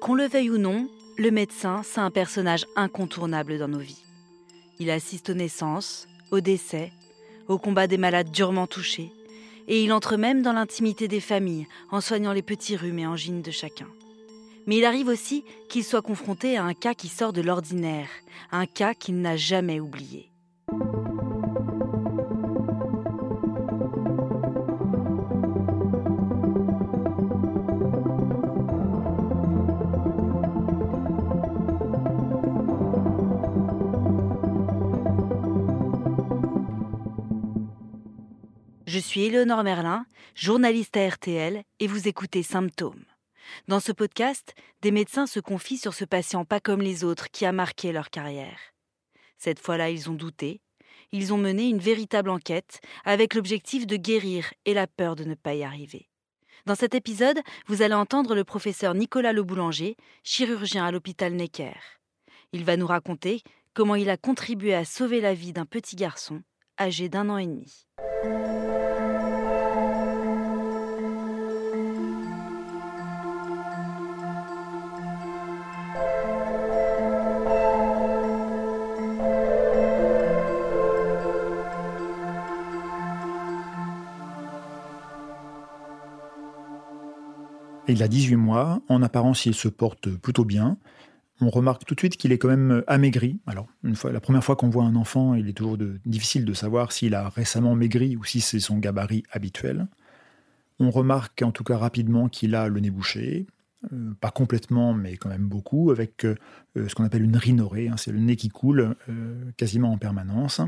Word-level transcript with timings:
Qu'on 0.00 0.14
le 0.14 0.26
veuille 0.26 0.50
ou 0.50 0.58
non, 0.58 0.88
le 1.18 1.30
médecin, 1.30 1.82
c'est 1.84 2.00
un 2.00 2.10
personnage 2.10 2.66
incontournable 2.76 3.58
dans 3.58 3.68
nos 3.68 3.78
vies. 3.78 4.02
Il 4.78 4.90
assiste 4.90 5.30
aux 5.30 5.34
naissances, 5.34 6.08
aux 6.30 6.40
décès, 6.40 6.92
au 7.48 7.58
combat 7.58 7.86
des 7.86 7.98
malades 7.98 8.30
durement 8.30 8.66
touchés, 8.66 9.12
et 9.68 9.84
il 9.84 9.92
entre 9.92 10.16
même 10.16 10.42
dans 10.42 10.52
l'intimité 10.52 11.08
des 11.08 11.20
familles 11.20 11.66
en 11.90 12.00
soignant 12.00 12.32
les 12.32 12.42
petits 12.42 12.76
rhumes 12.76 13.00
et 13.00 13.06
angines 13.06 13.42
de 13.42 13.50
chacun. 13.50 13.88
Mais 14.66 14.78
il 14.78 14.84
arrive 14.84 15.08
aussi 15.08 15.44
qu'il 15.68 15.84
soit 15.84 16.00
confronté 16.00 16.56
à 16.56 16.64
un 16.64 16.74
cas 16.74 16.94
qui 16.94 17.08
sort 17.08 17.32
de 17.32 17.42
l'ordinaire, 17.42 18.08
un 18.52 18.66
cas 18.66 18.94
qu'il 18.94 19.20
n'a 19.20 19.36
jamais 19.36 19.80
oublié. 19.80 20.29
Je 38.92 38.98
suis 38.98 39.20
Éléonore 39.20 39.62
Merlin, 39.62 40.04
journaliste 40.34 40.96
à 40.96 41.08
RTL, 41.08 41.62
et 41.78 41.86
vous 41.86 42.08
écoutez 42.08 42.42
Symptômes. 42.42 43.04
Dans 43.68 43.78
ce 43.78 43.92
podcast, 43.92 44.52
des 44.82 44.90
médecins 44.90 45.28
se 45.28 45.38
confient 45.38 45.78
sur 45.78 45.94
ce 45.94 46.04
patient 46.04 46.44
pas 46.44 46.58
comme 46.58 46.82
les 46.82 47.04
autres 47.04 47.30
qui 47.30 47.46
a 47.46 47.52
marqué 47.52 47.92
leur 47.92 48.10
carrière. 48.10 48.58
Cette 49.38 49.60
fois-là, 49.60 49.90
ils 49.90 50.10
ont 50.10 50.14
douté. 50.14 50.60
Ils 51.12 51.32
ont 51.32 51.38
mené 51.38 51.68
une 51.68 51.78
véritable 51.78 52.30
enquête 52.30 52.80
avec 53.04 53.34
l'objectif 53.34 53.86
de 53.86 53.94
guérir 53.94 54.52
et 54.64 54.74
la 54.74 54.88
peur 54.88 55.14
de 55.14 55.22
ne 55.22 55.36
pas 55.36 55.54
y 55.54 55.62
arriver. 55.62 56.08
Dans 56.66 56.74
cet 56.74 56.96
épisode, 56.96 57.38
vous 57.68 57.82
allez 57.82 57.94
entendre 57.94 58.34
le 58.34 58.42
professeur 58.42 58.94
Nicolas 58.94 59.32
Le 59.32 59.44
Boulanger, 59.44 59.96
chirurgien 60.24 60.84
à 60.84 60.90
l'hôpital 60.90 61.34
Necker. 61.34 61.78
Il 62.52 62.64
va 62.64 62.76
nous 62.76 62.88
raconter 62.88 63.42
comment 63.72 63.94
il 63.94 64.10
a 64.10 64.16
contribué 64.16 64.74
à 64.74 64.84
sauver 64.84 65.20
la 65.20 65.32
vie 65.32 65.52
d'un 65.52 65.64
petit 65.64 65.94
garçon 65.94 66.42
âgé 66.80 67.10
d'un 67.10 67.28
an 67.28 67.36
et 67.36 67.46
demi. 67.46 67.86
Il 68.22 68.28
a 88.02 88.08
18 88.08 88.36
mois. 88.36 88.80
En 88.88 89.02
apparence, 89.02 89.46
il 89.46 89.54
se 89.54 89.68
porte 89.68 90.10
plutôt 90.10 90.44
bien. 90.44 90.76
On 91.40 91.48
remarque 91.48 91.84
tout 91.86 91.94
de 91.94 92.00
suite 92.00 92.16
qu'il 92.16 92.32
est 92.32 92.38
quand 92.38 92.48
même 92.48 92.82
amaigri. 92.86 93.40
Alors, 93.46 93.66
une 93.82 93.96
fois, 93.96 94.12
la 94.12 94.20
première 94.20 94.44
fois 94.44 94.56
qu'on 94.56 94.68
voit 94.68 94.84
un 94.84 94.94
enfant, 94.94 95.34
il 95.34 95.48
est 95.48 95.54
toujours 95.54 95.78
difficile 96.04 96.44
de 96.44 96.52
savoir 96.52 96.92
s'il 96.92 97.14
a 97.14 97.28
récemment 97.30 97.74
maigri 97.74 98.16
ou 98.16 98.24
si 98.24 98.40
c'est 98.40 98.60
son 98.60 98.78
gabarit 98.78 99.22
habituel. 99.32 99.88
On 100.80 100.90
remarque 100.90 101.42
en 101.42 101.52
tout 101.52 101.64
cas 101.64 101.78
rapidement 101.78 102.28
qu'il 102.28 102.54
a 102.54 102.68
le 102.68 102.80
nez 102.80 102.90
bouché, 102.90 103.46
euh, 103.92 104.12
pas 104.20 104.30
complètement, 104.30 104.92
mais 104.92 105.16
quand 105.16 105.30
même 105.30 105.46
beaucoup, 105.46 105.90
avec 105.90 106.24
euh, 106.24 106.36
ce 106.74 106.94
qu'on 106.94 107.04
appelle 107.04 107.22
une 107.22 107.36
rhinorée. 107.36 107.88
Hein. 107.88 107.96
c'est 107.96 108.12
le 108.12 108.18
nez 108.18 108.36
qui 108.36 108.48
coule 108.48 108.94
euh, 109.08 109.50
quasiment 109.56 109.92
en 109.92 109.98
permanence. 109.98 110.60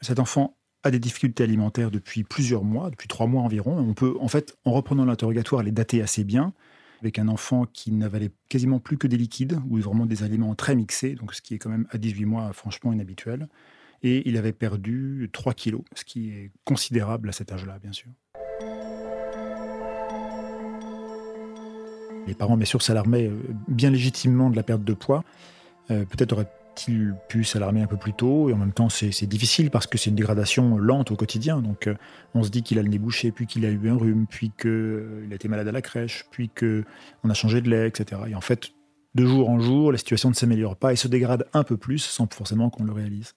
Cet 0.00 0.18
enfant 0.18 0.56
a 0.84 0.90
des 0.90 0.98
difficultés 0.98 1.44
alimentaires 1.44 1.90
depuis 1.90 2.24
plusieurs 2.24 2.64
mois, 2.64 2.90
depuis 2.90 3.08
trois 3.08 3.26
mois 3.26 3.42
environ. 3.42 3.76
On 3.76 3.94
peut, 3.94 4.16
en 4.20 4.28
fait, 4.28 4.56
en 4.64 4.72
reprenant 4.72 5.04
l'interrogatoire, 5.04 5.62
les 5.62 5.72
dater 5.72 6.00
assez 6.00 6.24
bien, 6.24 6.54
avec 7.00 7.18
un 7.18 7.28
enfant 7.28 7.64
qui 7.66 7.92
n'avalait 7.92 8.30
quasiment 8.48 8.80
plus 8.80 8.98
que 8.98 9.06
des 9.06 9.16
liquides, 9.16 9.60
ou 9.68 9.78
vraiment 9.78 10.06
des 10.06 10.22
aliments 10.22 10.54
très 10.54 10.74
mixés, 10.74 11.14
donc 11.14 11.34
ce 11.34 11.42
qui 11.42 11.54
est 11.54 11.58
quand 11.58 11.70
même 11.70 11.86
à 11.90 11.98
18 11.98 12.24
mois 12.24 12.52
franchement 12.52 12.92
inhabituel. 12.92 13.48
Et 14.02 14.28
il 14.28 14.36
avait 14.36 14.52
perdu 14.52 15.28
3 15.32 15.54
kilos, 15.54 15.82
ce 15.94 16.04
qui 16.04 16.30
est 16.30 16.52
considérable 16.64 17.28
à 17.28 17.32
cet 17.32 17.52
âge-là, 17.52 17.78
bien 17.80 17.92
sûr. 17.92 18.10
Les 22.28 22.34
parents, 22.34 22.56
bien 22.56 22.66
sûr, 22.66 22.82
s'alarmaient 22.82 23.26
euh, 23.26 23.40
bien 23.68 23.90
légitimement 23.90 24.50
de 24.50 24.56
la 24.56 24.62
perte 24.62 24.84
de 24.84 24.92
poids. 24.92 25.24
Euh, 25.90 26.04
peut-être 26.04 26.32
aurait 26.32 26.50
il 26.86 27.14
pu 27.28 27.44
s'alarmer 27.44 27.82
un 27.82 27.86
peu 27.86 27.96
plus 27.96 28.12
tôt 28.12 28.50
Et 28.50 28.52
en 28.52 28.56
même 28.56 28.72
temps, 28.72 28.88
c'est 28.88 29.26
difficile 29.26 29.70
parce 29.70 29.86
que 29.86 29.98
c'est 29.98 30.10
une 30.10 30.16
dégradation 30.16 30.78
lente 30.78 31.10
au 31.10 31.16
quotidien. 31.16 31.60
Donc, 31.60 31.86
euh, 31.86 31.94
on 32.34 32.42
se 32.42 32.50
dit 32.50 32.62
qu'il 32.62 32.78
a 32.78 32.82
le 32.82 32.88
nez 32.88 32.98
bouché, 32.98 33.32
puis 33.32 33.46
qu'il 33.46 33.64
a 33.64 33.70
eu 33.70 33.88
un 33.88 33.96
rhume, 33.96 34.26
puis 34.28 34.52
qu'il 34.56 34.70
euh, 34.70 35.28
a 35.30 35.34
été 35.34 35.48
malade 35.48 35.66
à 35.68 35.72
la 35.72 35.82
crèche, 35.82 36.26
puis 36.30 36.48
qu'on 36.48 37.30
a 37.30 37.34
changé 37.34 37.60
de 37.60 37.68
lait, 37.68 37.88
etc. 37.88 38.20
Et 38.28 38.34
en 38.34 38.40
fait, 38.40 38.70
de 39.14 39.26
jour 39.26 39.48
en 39.48 39.58
jour, 39.58 39.90
la 39.90 39.98
situation 39.98 40.28
ne 40.28 40.34
s'améliore 40.34 40.76
pas 40.76 40.92
et 40.92 40.96
se 40.96 41.08
dégrade 41.08 41.46
un 41.52 41.64
peu 41.64 41.76
plus 41.76 41.98
sans 41.98 42.32
forcément 42.32 42.70
qu'on 42.70 42.84
le 42.84 42.92
réalise. 42.92 43.34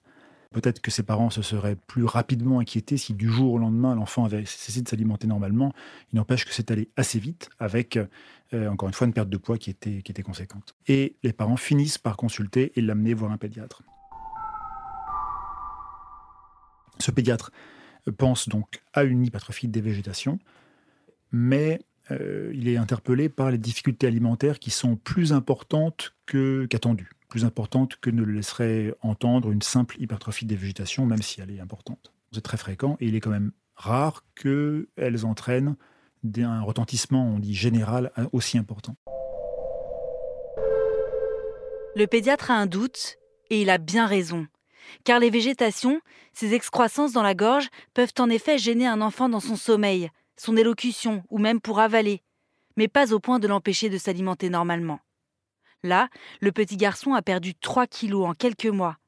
Peut-être 0.52 0.80
que 0.80 0.90
ses 0.90 1.02
parents 1.02 1.30
se 1.30 1.42
seraient 1.42 1.76
plus 1.76 2.04
rapidement 2.04 2.60
inquiétés 2.60 2.96
si 2.96 3.14
du 3.14 3.28
jour 3.28 3.54
au 3.54 3.58
lendemain 3.58 3.94
l'enfant 3.94 4.24
avait 4.24 4.44
cessé 4.44 4.82
de 4.82 4.88
s'alimenter 4.88 5.26
normalement. 5.26 5.72
Il 6.12 6.16
n'empêche 6.16 6.44
que 6.44 6.52
c'est 6.52 6.70
allé 6.70 6.90
assez 6.96 7.18
vite 7.18 7.48
avec, 7.58 7.98
euh, 8.52 8.68
encore 8.68 8.88
une 8.88 8.94
fois, 8.94 9.06
une 9.06 9.12
perte 9.12 9.30
de 9.30 9.36
poids 9.38 9.58
qui 9.58 9.70
était, 9.70 10.22
conséquente. 10.22 10.74
Et 10.86 11.16
les 11.22 11.32
parents 11.32 11.56
finissent 11.56 11.98
par 11.98 12.16
consulter 12.16 12.72
et 12.76 12.82
l'amener 12.82 13.14
voir 13.14 13.32
un 13.32 13.38
pédiatre. 13.38 13.82
Ce 16.98 17.10
pédiatre 17.10 17.50
pense 18.18 18.48
donc 18.48 18.82
à 18.92 19.04
une 19.04 19.24
hypertrophie 19.24 19.68
des 19.68 19.80
végétations, 19.80 20.38
mais 21.30 21.80
euh, 22.10 22.52
il 22.54 22.68
est 22.68 22.76
interpellé 22.76 23.28
par 23.28 23.50
les 23.50 23.58
difficultés 23.58 24.06
alimentaires 24.06 24.58
qui 24.58 24.70
sont 24.70 24.96
plus 24.96 25.32
importantes 25.32 26.14
qu'attendues 26.26 27.10
plus 27.32 27.46
importante 27.46 27.96
que 27.96 28.10
ne 28.10 28.22
le 28.24 28.34
laisserait 28.34 28.94
entendre 29.00 29.50
une 29.50 29.62
simple 29.62 29.96
hypertrophie 29.98 30.44
des 30.44 30.54
végétations, 30.54 31.06
même 31.06 31.22
si 31.22 31.40
elle 31.40 31.50
est 31.50 31.60
importante. 31.60 32.12
C'est 32.30 32.42
très 32.42 32.58
fréquent 32.58 32.98
et 33.00 33.06
il 33.06 33.14
est 33.14 33.20
quand 33.20 33.30
même 33.30 33.52
rare 33.74 34.22
qu'elles 34.34 35.24
entraînent 35.24 35.76
un 36.36 36.60
retentissement, 36.60 37.26
on 37.26 37.38
dit 37.38 37.54
général, 37.54 38.12
aussi 38.32 38.58
important. 38.58 38.96
Le 41.96 42.04
pédiatre 42.04 42.50
a 42.50 42.54
un 42.54 42.66
doute 42.66 43.16
et 43.48 43.62
il 43.62 43.70
a 43.70 43.78
bien 43.78 44.06
raison. 44.06 44.46
Car 45.04 45.18
les 45.18 45.30
végétations, 45.30 46.02
ces 46.34 46.52
excroissances 46.52 47.12
dans 47.12 47.22
la 47.22 47.34
gorge, 47.34 47.70
peuvent 47.94 48.12
en 48.18 48.28
effet 48.28 48.58
gêner 48.58 48.86
un 48.86 49.00
enfant 49.00 49.30
dans 49.30 49.40
son 49.40 49.56
sommeil, 49.56 50.10
son 50.36 50.54
élocution 50.54 51.24
ou 51.30 51.38
même 51.38 51.62
pour 51.62 51.80
avaler, 51.80 52.20
mais 52.76 52.88
pas 52.88 53.14
au 53.14 53.20
point 53.20 53.38
de 53.38 53.48
l'empêcher 53.48 53.88
de 53.88 53.96
s'alimenter 53.96 54.50
normalement. 54.50 55.00
Là, 55.82 56.08
le 56.40 56.52
petit 56.52 56.76
garçon 56.76 57.14
a 57.14 57.22
perdu 57.22 57.54
3 57.54 57.86
kilos 57.86 58.26
en 58.26 58.34
quelques 58.34 58.66
mois. 58.66 58.98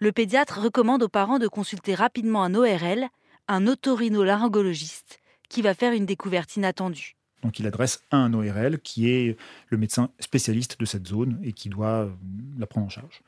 Le 0.00 0.12
pédiatre 0.12 0.60
recommande 0.60 1.02
aux 1.02 1.08
parents 1.08 1.38
de 1.38 1.48
consulter 1.48 1.94
rapidement 1.94 2.42
un 2.42 2.54
ORL, 2.54 3.08
un 3.48 3.66
otorhinolaryngologiste, 3.66 5.20
qui 5.48 5.62
va 5.62 5.74
faire 5.74 5.92
une 5.92 6.06
découverte 6.06 6.56
inattendue. 6.56 7.16
Donc 7.42 7.58
il 7.58 7.66
adresse 7.66 8.02
à 8.10 8.16
un 8.16 8.32
ORL 8.32 8.80
qui 8.80 9.10
est 9.10 9.36
le 9.68 9.76
médecin 9.76 10.10
spécialiste 10.18 10.80
de 10.80 10.86
cette 10.86 11.06
zone 11.06 11.38
et 11.42 11.52
qui 11.52 11.68
doit 11.68 12.04
euh, 12.04 12.10
la 12.58 12.66
prendre 12.66 12.86
en 12.86 12.90
charge. 12.90 13.22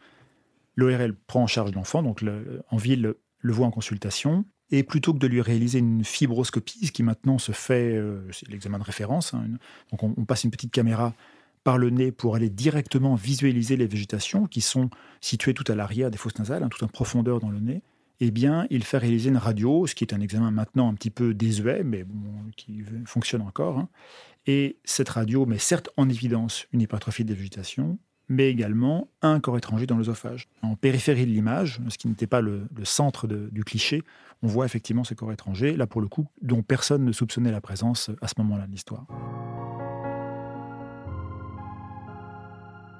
L'ORL 0.74 1.14
prend 1.26 1.42
en 1.42 1.46
charge 1.46 1.72
l'enfant, 1.72 2.02
donc 2.02 2.22
en 2.70 2.76
ville 2.76 3.14
le 3.38 3.52
voit 3.52 3.66
en 3.66 3.70
consultation, 3.70 4.44
et 4.70 4.82
plutôt 4.82 5.14
que 5.14 5.18
de 5.18 5.26
lui 5.26 5.40
réaliser 5.40 5.78
une 5.78 6.04
fibroscopie, 6.04 6.86
ce 6.86 6.92
qui 6.92 7.02
maintenant 7.02 7.38
se 7.38 7.52
fait, 7.52 7.94
euh, 7.94 8.26
c'est 8.32 8.48
l'examen 8.48 8.78
de 8.78 8.84
référence, 8.84 9.32
hein, 9.32 9.46
donc 9.90 10.02
on, 10.02 10.24
passe 10.24 10.44
une 10.44 10.50
petite 10.50 10.72
caméra 10.72 11.14
par 11.66 11.78
le 11.78 11.90
nez 11.90 12.12
pour 12.12 12.36
aller 12.36 12.48
directement 12.48 13.16
visualiser 13.16 13.76
les 13.76 13.88
végétations 13.88 14.46
qui 14.46 14.60
sont 14.60 14.88
situées 15.20 15.52
tout 15.52 15.64
à 15.66 15.74
l'arrière 15.74 16.12
des 16.12 16.16
fosses 16.16 16.38
nasales, 16.38 16.62
hein, 16.62 16.68
tout 16.68 16.84
en 16.84 16.86
profondeur 16.86 17.40
dans 17.40 17.50
le 17.50 17.58
nez, 17.58 17.82
eh 18.20 18.30
bien, 18.30 18.68
il 18.70 18.84
fait 18.84 18.98
réaliser 18.98 19.30
une 19.30 19.36
radio, 19.36 19.84
ce 19.88 19.96
qui 19.96 20.04
est 20.04 20.14
un 20.14 20.20
examen 20.20 20.52
maintenant 20.52 20.88
un 20.88 20.94
petit 20.94 21.10
peu 21.10 21.34
désuet, 21.34 21.82
mais 21.82 22.06
qui 22.56 22.84
fonctionne 23.04 23.42
encore. 23.42 23.80
Hein. 23.80 23.88
Et 24.46 24.76
cette 24.84 25.08
radio 25.08 25.44
met 25.44 25.58
certes 25.58 25.90
en 25.96 26.08
évidence 26.08 26.68
une 26.72 26.82
hypertrophie 26.82 27.24
des 27.24 27.34
végétations, 27.34 27.98
mais 28.28 28.48
également 28.48 29.08
un 29.20 29.40
corps 29.40 29.58
étranger 29.58 29.86
dans 29.86 29.96
l'œsophage. 29.96 30.46
En 30.62 30.76
périphérie 30.76 31.26
de 31.26 31.32
l'image, 31.32 31.80
ce 31.88 31.98
qui 31.98 32.06
n'était 32.06 32.28
pas 32.28 32.42
le, 32.42 32.68
centre 32.84 33.26
du 33.26 33.64
cliché, 33.64 34.04
on 34.40 34.46
voit 34.46 34.66
effectivement 34.66 35.02
ce 35.02 35.14
corps 35.14 35.32
étranger, 35.32 35.76
là 35.76 35.88
pour 35.88 36.00
le 36.00 36.06
coup, 36.06 36.28
dont 36.42 36.62
personne 36.62 37.04
ne 37.04 37.10
soupçonnait 37.10 37.50
la 37.50 37.60
présence 37.60 38.12
à 38.22 38.28
ce 38.28 38.34
moment-là 38.38 38.68
de 38.68 38.70
l'histoire. 38.70 39.04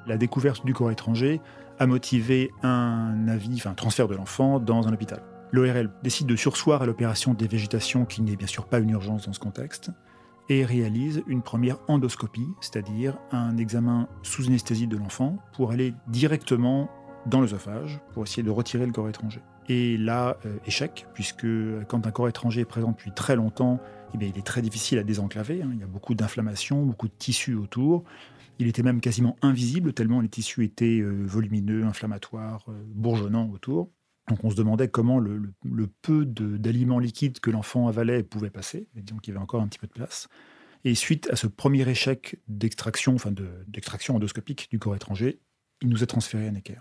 La 0.06 0.17
découverte 0.17 0.64
du 0.64 0.73
corps 0.73 0.91
étranger 0.91 1.41
a 1.79 1.87
motivé 1.87 2.53
un 2.62 3.26
avis, 3.29 3.55
enfin 3.56 3.75
transfert 3.75 4.06
de 4.06 4.14
l'enfant 4.14 4.61
dans 4.61 4.87
un 4.87 4.93
hôpital. 4.93 5.23
L'ORL 5.53 5.91
décide 6.03 6.26
de 6.26 6.37
sursoir 6.37 6.82
à 6.82 6.87
l'opération 6.87 7.35
des 7.35 7.49
végétations, 7.49 8.05
qui 8.05 8.23
n'est 8.23 8.37
bien 8.37 8.47
sûr 8.47 8.67
pas 8.67 8.79
une 8.79 8.91
urgence 8.91 9.26
dans 9.26 9.32
ce 9.32 9.41
contexte, 9.41 9.91
et 10.49 10.64
réalise 10.64 11.23
une 11.26 11.43
première 11.43 11.79
endoscopie, 11.88 12.49
c'est-à-dire 12.61 13.19
un 13.32 13.56
examen 13.56 14.08
sous 14.23 14.47
anesthésie 14.47 14.87
de 14.87 14.97
l'enfant 14.97 15.38
pour 15.53 15.73
aller 15.73 15.94
directement 16.06 16.88
dans 17.26 17.41
l'œsophage 17.41 18.00
pour 18.12 18.23
essayer 18.23 18.44
de 18.44 18.50
retirer 18.50 18.87
le 18.87 18.93
corps 18.93 19.08
étranger. 19.08 19.41
Et 19.69 19.97
là, 19.97 20.37
euh, 20.47 20.56
échec, 20.64 21.06
puisque 21.12 21.47
quand 21.88 22.06
un 22.06 22.11
corps 22.12 22.29
étranger 22.29 22.61
est 22.61 22.67
présent 22.67 22.93
depuis 22.93 23.11
très 23.11 23.35
longtemps, 23.35 23.81
eh 24.14 24.25
il 24.25 24.38
est 24.38 24.47
très 24.47 24.62
difficile 24.62 24.99
à 24.99 25.03
désenclaver. 25.03 25.62
Hein. 25.62 25.70
Il 25.73 25.81
y 25.81 25.82
a 25.82 25.88
beaucoup 25.88 26.14
d'inflammation, 26.14 26.85
beaucoup 26.85 27.08
de 27.08 27.14
tissus 27.19 27.55
autour. 27.55 28.05
Il 28.58 28.69
était 28.69 28.82
même 28.82 29.00
quasiment 29.00 29.37
invisible, 29.43 29.93
tellement 29.93 30.20
les 30.20 30.29
tissus 30.29 30.64
étaient 30.64 31.00
euh, 31.00 31.25
volumineux, 31.26 31.85
inflammatoires, 31.85 32.64
euh, 32.69 32.82
bourgeonnants 32.88 33.50
autour. 33.50 33.91
Donc 34.29 34.43
on 34.44 34.50
se 34.50 34.56
demandait 34.56 34.88
comment 34.88 35.19
le, 35.19 35.53
peu 36.03 36.25
d'aliments 36.26 36.99
liquides 36.99 37.38
que 37.38 37.50
l'enfant 37.50 37.87
avalait 37.87 38.23
pouvait 38.23 38.50
passer. 38.50 38.88
Et 38.97 39.03
donc 39.03 39.26
il 39.26 39.31
y 39.31 39.32
avait 39.32 39.43
encore 39.43 39.62
un 39.62 39.69
petit 39.69 39.79
peu 39.79 39.87
de 39.87 39.93
place. 39.93 40.29
Et 40.85 40.94
suite 40.94 41.29
à 41.31 41.37
ce 41.37 41.47
premier 41.47 41.88
échec 41.88 42.41
d'extraction, 42.49 43.14
enfin 43.14 43.32
d'extraction 43.69 44.17
endoscopique 44.17 44.69
du 44.70 44.79
corps 44.79 44.97
étranger, 44.97 45.41
il 45.81 45.88
nous 45.88 46.03
a 46.03 46.06
transféré 46.06 46.49
à 46.49 46.50
Necker. 46.50 46.81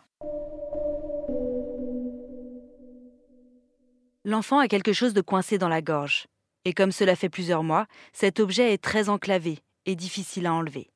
L'enfant 4.24 4.58
a 4.58 4.68
quelque 4.68 4.94
chose 4.94 5.14
de 5.14 5.22
coincé 5.22 5.60
dans 5.60 5.70
la 5.70 5.84
gorge. 5.84 6.26
Et 6.66 6.74
comme 6.74 6.92
cela 6.92 7.16
fait 7.16 7.30
plusieurs 7.30 7.62
mois, 7.62 7.86
cet 8.12 8.40
objet 8.40 8.74
est 8.74 8.82
très 8.84 9.08
enclavé 9.10 9.60
et 9.86 9.96
difficile 9.96 10.48
à 10.48 10.54
enlever. 10.54 10.90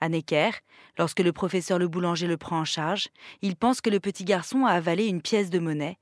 À 0.00 0.08
Necker, 0.08 0.50
lorsque 0.98 1.20
le 1.20 1.32
professeur 1.32 1.78
le 1.78 1.88
boulanger 1.88 2.26
le 2.26 2.36
prend 2.36 2.60
en 2.60 2.64
charge, 2.64 3.08
il 3.42 3.56
pense 3.56 3.80
que 3.80 3.90
le 3.90 4.00
petit 4.00 4.24
garçon 4.24 4.64
a 4.66 4.72
avalé 4.72 5.06
une 5.06 5.22
pièce 5.22 5.50
de 5.50 5.58
monnaie, 5.58 5.98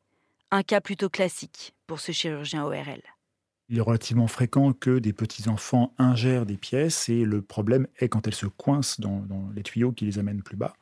un 0.51 0.63
cas 0.63 0.81
plutôt 0.81 1.09
classique 1.09 1.75
pour 1.87 2.01
ce 2.01 2.13
chirurgien 2.13 2.65
ORL. 2.65 3.03
Il 3.69 3.79
est 3.79 3.81
relativement 3.81 4.27
fréquent 4.27 4.73
que 4.73 4.99
des 4.99 5.13
petits-enfants 5.13 5.95
ingèrent 5.97 6.45
des 6.45 6.59
pièces 6.59 7.09
et 7.09 7.25
le 7.25 7.41
problème 7.41 7.87
est 7.99 8.09
quand 8.09 8.27
elles 8.27 8.35
se 8.35 8.47
coincent 8.47 9.01
dans, 9.01 9.25
les 9.55 9.63
tuyaux 9.63 9.93
qui 9.93 10.05
les 10.05 10.19
amènent 10.19 10.43
plus 10.43 10.57
bas, 10.57 10.75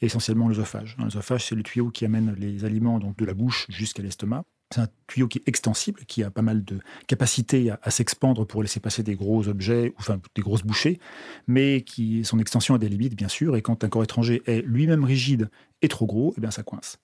essentiellement 0.00 0.48
l'œsophage. 0.48 0.96
L'œsophage, 0.98 1.46
c'est 1.46 1.54
le 1.54 1.62
tuyau 1.62 1.90
qui 1.90 2.04
amène 2.06 2.34
les 2.38 2.64
aliments 2.64 2.98
donc 2.98 3.16
de 3.18 3.24
la 3.26 3.34
bouche 3.34 3.66
jusqu'à 3.68 4.02
l'estomac. 4.02 4.44
C'est 4.72 4.80
un 4.80 4.88
tuyau 5.08 5.26
qui 5.26 5.38
est 5.38 5.48
extensible, 5.48 6.04
qui 6.06 6.22
a 6.22 6.30
pas 6.30 6.42
mal 6.42 6.64
de 6.64 6.78
capacité 7.08 7.72
à, 7.82 7.90
s'expandre 7.90 8.44
pour 8.44 8.62
laisser 8.62 8.78
passer 8.78 9.02
des 9.02 9.16
gros 9.16 9.48
objets, 9.48 9.92
enfin 9.98 10.20
des 10.36 10.42
grosses 10.42 10.62
bouchées, 10.62 11.00
mais 11.48 11.80
qui 11.80 12.24
son 12.24 12.38
extension 12.38 12.76
a 12.76 12.78
des 12.78 12.88
limites 12.88 13.16
bien 13.16 13.26
sûr. 13.26 13.56
Et 13.56 13.62
quand 13.62 13.82
un 13.82 13.88
corps 13.88 14.04
étranger 14.04 14.42
est 14.46 14.62
lui-même 14.62 15.02
rigide 15.02 15.50
et 15.82 15.88
trop 15.88 16.06
gros, 16.06 16.34
eh 16.36 16.40
bien 16.40 16.52
ça 16.52 16.62
coince. 16.62 17.00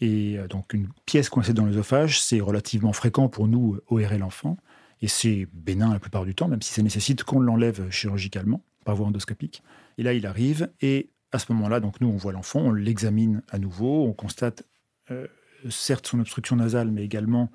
Et 0.00 0.38
euh, 0.38 0.46
donc 0.46 0.74
une 0.74 0.88
pièce 1.06 1.30
coincée 1.30 1.54
dans 1.54 1.64
l'œsophage, 1.64 2.20
c'est 2.20 2.40
relativement 2.40 2.92
fréquent 2.92 3.28
pour 3.28 3.48
nous 3.48 3.78
ORL 3.88 4.18
l'enfant, 4.18 4.58
et 5.00 5.08
c'est 5.08 5.48
bénin 5.54 5.92
la 5.92 5.98
plupart 5.98 6.26
du 6.26 6.34
temps, 6.34 6.48
même 6.48 6.62
si 6.62 6.72
ça 6.72 6.82
nécessite 6.82 7.24
qu'on 7.24 7.40
l'enlève 7.40 7.90
chirurgicalement 7.90 8.62
par 8.84 8.94
voie 8.94 9.06
endoscopique. 9.06 9.62
Et 9.96 10.02
là, 10.02 10.12
il 10.12 10.26
arrive, 10.26 10.70
et 10.82 11.08
à 11.32 11.38
ce 11.38 11.50
moment-là, 11.52 11.80
donc 11.80 12.00
nous 12.00 12.08
on 12.08 12.16
voit 12.16 12.32
l'enfant, 12.32 12.60
on 12.60 12.72
l'examine 12.72 13.42
à 13.50 13.58
nouveau, 13.58 14.04
on 14.04 14.12
constate 14.12 14.64
euh, 15.10 15.26
certes 15.70 16.06
son 16.06 16.20
obstruction 16.20 16.56
nasale, 16.56 16.90
mais 16.90 17.04
également 17.04 17.50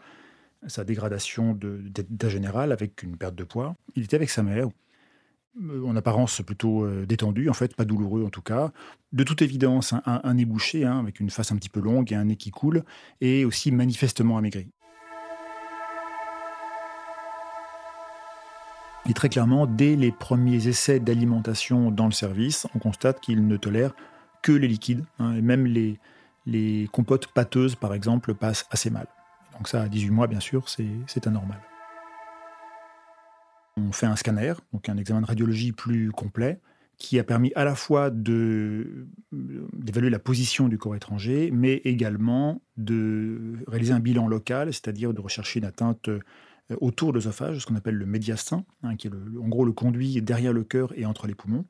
sa 0.68 0.84
dégradation 0.84 1.54
d'état 1.54 2.30
général 2.30 2.72
avec 2.72 3.02
une 3.04 3.18
perte 3.18 3.36
de 3.36 3.44
poids. 3.44 3.76
Il 3.96 4.04
était 4.04 4.16
avec 4.16 4.30
sa 4.30 4.44
mère, 4.44 4.68
euh, 5.62 5.84
en 5.86 5.96
apparence 5.98 6.42
plutôt 6.42 6.86
euh, 6.86 7.06
détendu, 7.06 7.50
en 7.50 7.54
fait, 7.54 7.76
pas 7.76 7.84
douloureux 7.84 8.24
en 8.24 8.30
tout 8.30 8.42
cas. 8.42 8.72
De 9.12 9.24
toute 9.24 9.42
évidence, 9.42 9.94
un, 10.06 10.34
nez 10.34 10.46
bouché, 10.46 10.86
hein, 10.86 11.00
avec 11.00 11.20
une 11.20 11.30
face 11.30 11.52
un 11.52 11.58
petit 11.58 11.70
peu 11.70 11.82
longue 11.82 12.12
et 12.12 12.16
un 12.16 12.26
nez 12.26 12.38
qui 12.38 12.52
coule, 12.52 12.84
et 13.20 13.44
aussi 13.44 13.72
manifestement 13.72 14.38
amaigri. 14.38 14.70
Et 19.10 19.14
très 19.14 19.30
clairement, 19.30 19.66
dès 19.66 19.96
les 19.96 20.12
premiers 20.12 20.68
essais 20.68 21.00
d'alimentation 21.00 21.92
dans 21.92 22.06
le 22.06 22.12
service, 22.12 22.68
on 22.76 22.80
constate 22.80 23.20
qu'il 23.20 23.46
ne 23.46 23.58
tolère 23.58 23.94
que 24.44 24.52
les 24.52 24.68
liquides, 24.68 25.04
hein, 25.20 25.34
et 25.34 25.42
même 25.42 25.66
les, 25.66 26.00
les 26.46 26.90
compotes 26.92 27.28
pâteuses, 27.28 27.76
par 27.76 27.94
exemple, 27.94 28.34
passent 28.34 28.66
assez 28.72 28.90
mal. 28.90 29.08
Donc 29.54 29.68
ça, 29.68 29.84
à 29.84 29.88
18 29.88 30.10
mois, 30.10 30.28
bien 30.28 30.40
sûr, 30.40 30.70
c'est 30.70 31.28
anormal. 31.28 31.60
On 33.78 33.92
fait 33.92 34.06
un 34.06 34.16
scanner, 34.16 34.54
donc 34.74 34.90
un 34.90 34.98
examen 34.98 35.22
de 35.22 35.26
radiologie 35.26 35.72
plus 35.72 36.12
complet, 36.12 36.60
qui 36.98 37.18
a 37.20 37.24
permis 37.24 37.52
à 37.56 37.64
la 37.64 37.74
fois 37.74 38.10
d'évaluer 38.12 40.10
la 40.10 40.20
position 40.20 40.68
du 40.68 40.78
corps 40.78 40.96
étranger, 40.96 41.50
mais 41.52 41.76
également 41.84 42.62
de 42.78 43.58
réaliser 43.68 43.94
un 43.94 44.00
bilan 44.00 44.28
local, 44.28 44.74
c'est-à-dire 44.74 45.14
de 45.14 45.22
rechercher 45.22 45.60
une 45.60 45.66
atteinte 45.66 46.10
euh, 46.10 46.20
autour 46.80 47.12
de 47.12 47.18
l'œsophage, 47.18 47.60
ce 47.60 47.66
qu'on 47.66 47.76
appelle 47.76 47.96
le 47.96 48.06
médiastin, 48.06 48.66
hein, 48.84 48.96
qui 48.96 49.08
est 49.08 49.12
en 49.12 49.48
gros 49.48 49.66
le 49.66 49.72
conduit 49.72 50.22
derrière 50.22 50.54
le 50.54 50.64
cœur 50.64 50.94
et 50.98 51.06
entre 51.06 51.26
les 51.28 51.34
poumons 51.34 51.66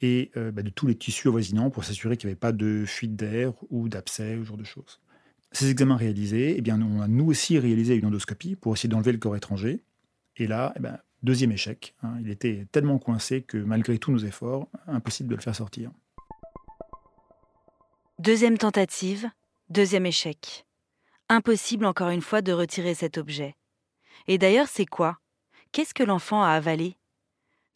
et 0.00 0.30
euh, 0.36 0.50
bah, 0.50 0.62
de 0.62 0.70
tous 0.70 0.86
les 0.86 0.94
tissus 0.94 1.28
avoisinants 1.28 1.70
pour 1.70 1.84
s'assurer 1.84 2.16
qu'il 2.16 2.28
n'y 2.28 2.32
avait 2.32 2.38
pas 2.38 2.52
de 2.52 2.84
fuite 2.86 3.16
d'air 3.16 3.52
ou 3.70 3.88
d'abcès, 3.88 4.36
ce 4.38 4.44
genre 4.44 4.56
de 4.56 4.64
choses. 4.64 5.00
Ces 5.52 5.70
examens 5.70 5.96
réalisés, 5.96 6.54
eh 6.58 6.60
bien, 6.60 6.80
on 6.82 7.00
a 7.00 7.08
nous 7.08 7.26
aussi 7.26 7.58
réalisé 7.58 7.94
une 7.94 8.06
endoscopie 8.06 8.56
pour 8.56 8.74
essayer 8.74 8.88
d'enlever 8.88 9.12
le 9.12 9.18
corps 9.18 9.36
étranger. 9.36 9.82
Et 10.36 10.46
là, 10.46 10.72
eh 10.76 10.80
ben, 10.80 10.98
deuxième 11.22 11.52
échec. 11.52 11.94
Hein. 12.02 12.18
il 12.20 12.30
était 12.30 12.66
tellement 12.72 12.98
coincé 12.98 13.42
que 13.42 13.56
malgré 13.56 13.98
tous 13.98 14.12
nos 14.12 14.18
efforts, 14.18 14.68
impossible 14.86 15.30
de 15.30 15.36
le 15.36 15.40
faire 15.40 15.56
sortir. 15.56 15.90
Deuxième 18.18 18.58
tentative, 18.58 19.28
deuxième 19.70 20.06
échec. 20.06 20.66
Impossible 21.28 21.86
encore 21.86 22.10
une 22.10 22.22
fois 22.22 22.42
de 22.42 22.52
retirer 22.52 22.94
cet 22.94 23.18
objet. 23.18 23.56
Et 24.28 24.38
d'ailleurs, 24.38 24.68
c'est 24.68 24.86
quoi? 24.86 25.18
Qu'est-ce 25.72 25.94
que 25.94 26.02
l'enfant 26.02 26.42
a 26.42 26.50
avalé? 26.50 26.96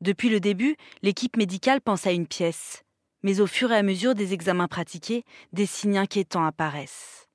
Depuis 0.00 0.30
le 0.30 0.40
début, 0.40 0.76
l'équipe 1.02 1.36
médicale 1.36 1.80
pense 1.80 2.06
à 2.06 2.12
une 2.12 2.26
pièce, 2.26 2.84
mais 3.22 3.40
au 3.40 3.46
fur 3.46 3.70
et 3.70 3.76
à 3.76 3.82
mesure 3.82 4.14
des 4.14 4.32
examens 4.32 4.68
pratiqués, 4.68 5.24
des 5.52 5.66
signes 5.66 5.98
inquiétants 5.98 6.44
apparaissent. 6.44 7.28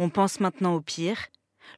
On 0.00 0.10
pense 0.10 0.40
maintenant 0.40 0.74
au 0.74 0.80
pire. 0.80 1.18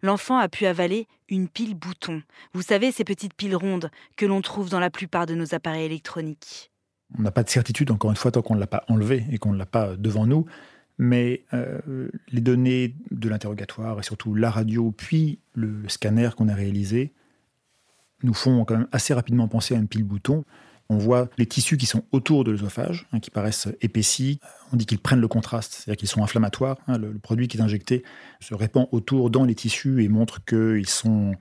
L'enfant 0.02 0.38
a 0.38 0.48
pu 0.48 0.64
avaler 0.64 1.06
une 1.28 1.48
pile 1.48 1.74
bouton. 1.74 2.22
Vous 2.54 2.62
savez, 2.62 2.92
ces 2.92 3.04
petites 3.04 3.34
piles 3.34 3.54
rondes 3.54 3.90
que 4.16 4.24
l'on 4.24 4.40
trouve 4.40 4.70
dans 4.70 4.80
la 4.80 4.90
plupart 4.90 5.26
de 5.26 5.34
nos 5.34 5.54
appareils 5.54 5.84
électroniques. 5.84 6.72
On 7.18 7.22
n'a 7.22 7.30
pas 7.30 7.42
de 7.42 7.50
certitude, 7.50 7.90
encore 7.90 8.10
une 8.10 8.16
fois, 8.16 8.32
tant 8.32 8.42
qu'on 8.42 8.54
ne 8.54 8.60
l'a 8.60 8.66
pas 8.66 8.84
enlevé 8.88 9.24
et 9.30 9.38
qu'on 9.38 9.52
ne 9.52 9.58
l'a 9.58 9.66
pas 9.66 9.96
devant 9.96 10.26
nous. 10.26 10.46
Mais 10.98 11.44
euh, 11.52 12.08
les 12.28 12.40
données 12.40 12.94
de 13.10 13.28
l'interrogatoire 13.28 14.00
et 14.00 14.02
surtout 14.02 14.34
la 14.34 14.50
radio, 14.50 14.92
puis 14.92 15.40
le 15.52 15.86
scanner 15.88 16.30
qu'on 16.36 16.48
a 16.48 16.54
réalisé, 16.54 17.12
nous 18.22 18.34
font 18.34 18.64
quand 18.64 18.76
même 18.76 18.88
assez 18.92 19.14
rapidement 19.14 19.48
penser 19.48 19.74
à 19.74 19.78
une 19.78 19.88
pile 19.88 20.04
bouton. 20.04 20.44
On 20.88 20.98
voit 20.98 21.28
les 21.36 21.46
tissus 21.46 21.76
qui 21.76 21.86
sont 21.86 22.04
autour 22.12 22.44
de 22.44 22.52
l'œsophage, 22.52 23.06
hein, 23.12 23.18
qui 23.18 23.30
paraissent 23.30 23.68
épaissis. 23.80 24.38
On 24.72 24.76
dit 24.76 24.86
qu'ils 24.86 25.00
prennent 25.00 25.20
le 25.20 25.28
contraste, 25.28 25.72
c'est-à-dire 25.72 25.98
qu'ils 25.98 26.08
sont 26.08 26.22
inflammatoires. 26.22 26.78
Hein. 26.86 26.98
le, 26.98 27.18
produit 27.18 27.48
qui 27.48 27.58
est 27.58 27.60
injecté 27.60 28.04
se 28.40 28.54
répand 28.54 28.86
autour 28.92 29.30
dans 29.30 29.44
les 29.44 29.54
tissus 29.54 30.04
et 30.04 30.08
montre 30.08 30.44
qu'ils 30.44 30.88
sont 30.88 31.34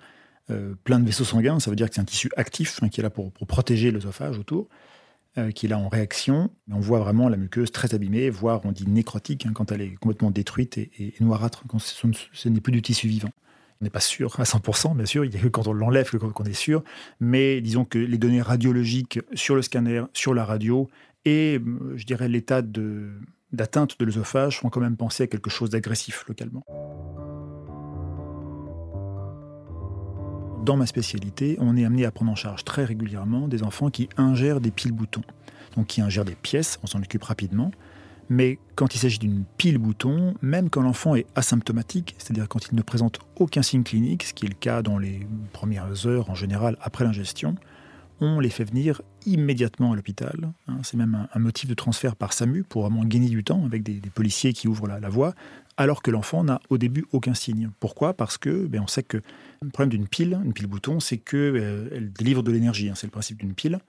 euh, 0.50 0.74
pleins 0.84 1.00
de 1.00 1.06
vaisseaux 1.06 1.24
sanguins. 1.24 1.60
Ça 1.60 1.70
veut 1.70 1.76
dire 1.76 1.90
que 1.90 1.96
c'est 1.96 2.02
un 2.02 2.06
tissu 2.06 2.32
actif 2.38 2.80
hein, 2.82 2.90
qui 2.90 3.02
est 3.02 3.04
là 3.04 3.12
pour, 3.12 3.32
protéger 3.32 3.92
l'œsophage 3.92 4.40
autour, 4.40 4.68
euh, 5.38 5.52
qui 5.52 5.68
est 5.68 5.70
là 5.70 5.78
en 5.78 5.90
réaction. 5.90 6.50
On 6.72 6.80
voit 6.80 7.00
vraiment 7.00 7.30
la 7.30 7.38
muqueuse 7.38 7.72
très 7.72 7.94
abîmée, 7.94 8.32
voire 8.32 8.62
on 8.64 8.72
dit 8.72 8.88
nécrotique 8.88 9.48
quand 9.54 9.72
elle 9.72 9.82
est 9.82 9.96
complètement 9.96 10.32
détruite 10.32 10.80
et, 10.80 11.14
noirâtre, 11.20 11.64
quand 11.68 11.80
ce 11.80 12.50
n'est 12.50 12.62
plus 12.62 12.72
du 12.72 12.82
tissu 12.82 13.08
vivant. 13.08 13.32
On 13.82 13.84
n'est 13.84 13.90
pas 13.90 14.00
sûr 14.00 14.40
à 14.40 14.44
100%, 14.44 14.96
bien 14.96 15.06
sûr, 15.06 15.26
il 15.26 15.32
n'y 15.32 15.38
a 15.38 15.40
que 15.40 15.48
quand 15.48 15.68
on 15.68 15.74
l'enlève 15.74 16.10
qu'on 16.18 16.44
est 16.46 16.54
sûr, 16.54 16.84
mais 17.20 17.60
disons 17.60 17.84
que 17.84 18.00
les 18.00 18.18
données 18.18 18.42
radiologiques 18.42 19.20
sur 19.34 19.56
le 19.56 19.62
scanner, 19.62 20.04
sur 20.14 20.34
la 20.34 20.46
radio, 20.46 20.90
et 21.26 21.60
euh, 21.60 21.94
je 21.98 22.06
dirais 22.06 22.30
l'état 22.30 22.62
d'atteinte 22.62 24.00
de, 24.00 24.06
l'œsophage 24.06 24.60
font 24.60 24.70
quand 24.70 24.80
même 24.80 24.96
penser 24.96 25.24
à 25.24 25.28
quelque 25.28 25.50
chose 25.50 25.70
d'agressif 25.70 26.24
localement. 26.28 26.64
Dans 30.64 30.78
ma 30.78 30.86
spécialité, 30.86 31.58
on 31.60 31.76
est 31.76 31.86
amené 31.86 32.06
à 32.06 32.12
prendre 32.12 32.32
en 32.32 32.36
charge 32.36 32.64
très 32.64 32.86
régulièrement 32.86 33.48
des 33.48 33.62
enfants 33.62 33.90
qui 33.90 34.10
ingèrent 34.18 34.62
des 34.62 34.72
piles 34.72 34.94
boutons, 34.94 35.22
donc 35.76 35.88
qui 35.88 36.02
ingèrent 36.02 36.26
des 36.26 36.36
pièces, 36.36 36.80
on 36.82 36.88
s'en 36.88 37.00
occupe 37.00 37.24
rapidement, 37.24 37.72
mais 38.30 38.58
quand 38.76 38.96
il 38.96 39.00
s'agit 39.00 39.20
d'une 39.20 39.44
pile 39.58 39.78
bouton, 39.78 40.34
même 40.42 40.70
quand 40.70 40.82
l'enfant 40.82 41.16
est 41.16 41.28
asymptomatique, 41.36 42.16
c'est-à-dire 42.18 42.48
quand 42.48 42.68
il 42.72 42.76
ne 42.76 42.82
présente 42.82 43.20
aucun 43.36 43.62
signe 43.62 43.84
clinique, 43.84 44.24
ce 44.24 44.34
qui 44.34 44.46
est 44.46 44.50
le 44.50 44.56
cas 44.56 44.82
dans 44.82 44.98
les 44.98 45.28
premières 45.54 46.08
heures 46.08 46.30
en 46.30 46.36
général 46.36 46.78
après 46.82 47.06
l'ingestion, 47.06 47.56
on 48.22 48.40
les 48.40 48.50
fait 48.50 48.64
venir 48.64 49.02
immédiatement 49.26 49.92
à 49.92 49.96
l'hôpital. 49.96 50.52
Hein. 50.68 50.78
c'est 50.84 50.98
même 50.98 51.28
un, 51.34 51.40
motif 51.40 51.70
de 51.70 51.74
transfert 51.74 52.16
par 52.16 52.34
SAMU 52.34 52.64
pour 52.64 52.84
vraiment 52.84 53.04
gagner 53.04 53.30
du 53.30 53.44
temps 53.44 53.64
avec 53.66 53.84
des, 53.84 54.00
policiers 54.10 54.54
qui 54.54 54.68
ouvrent 54.68 54.88
la, 54.88 55.10
voie, 55.10 55.34
alors 55.78 56.02
que 56.02 56.12
l'enfant 56.12 56.44
n'a 56.44 56.62
au 56.70 56.78
début 56.78 57.06
aucun 57.12 57.34
signe. 57.34 57.70
Pourquoi? 57.80 58.14
Parce 58.14 58.38
que 58.38 58.68
ben, 58.68 58.82
on 58.82 58.88
sait 58.88 59.04
que 59.04 59.18
le 59.62 59.70
problème 59.70 59.90
d'une 59.90 60.08
pile, 60.08 60.40
une 60.46 60.54
pile 60.54 60.68
bouton, 60.68 61.00
c'est 61.00 61.18
qu'elle 61.18 61.58
euh, 61.58 62.10
délivre 62.18 62.42
de 62.42 62.52
l'énergie. 62.52 62.90
Hein. 62.90 62.94
c'est 62.96 63.08
le 63.08 63.12
principe 63.12 63.40
d'une 63.40 63.54
pile. 63.54 63.80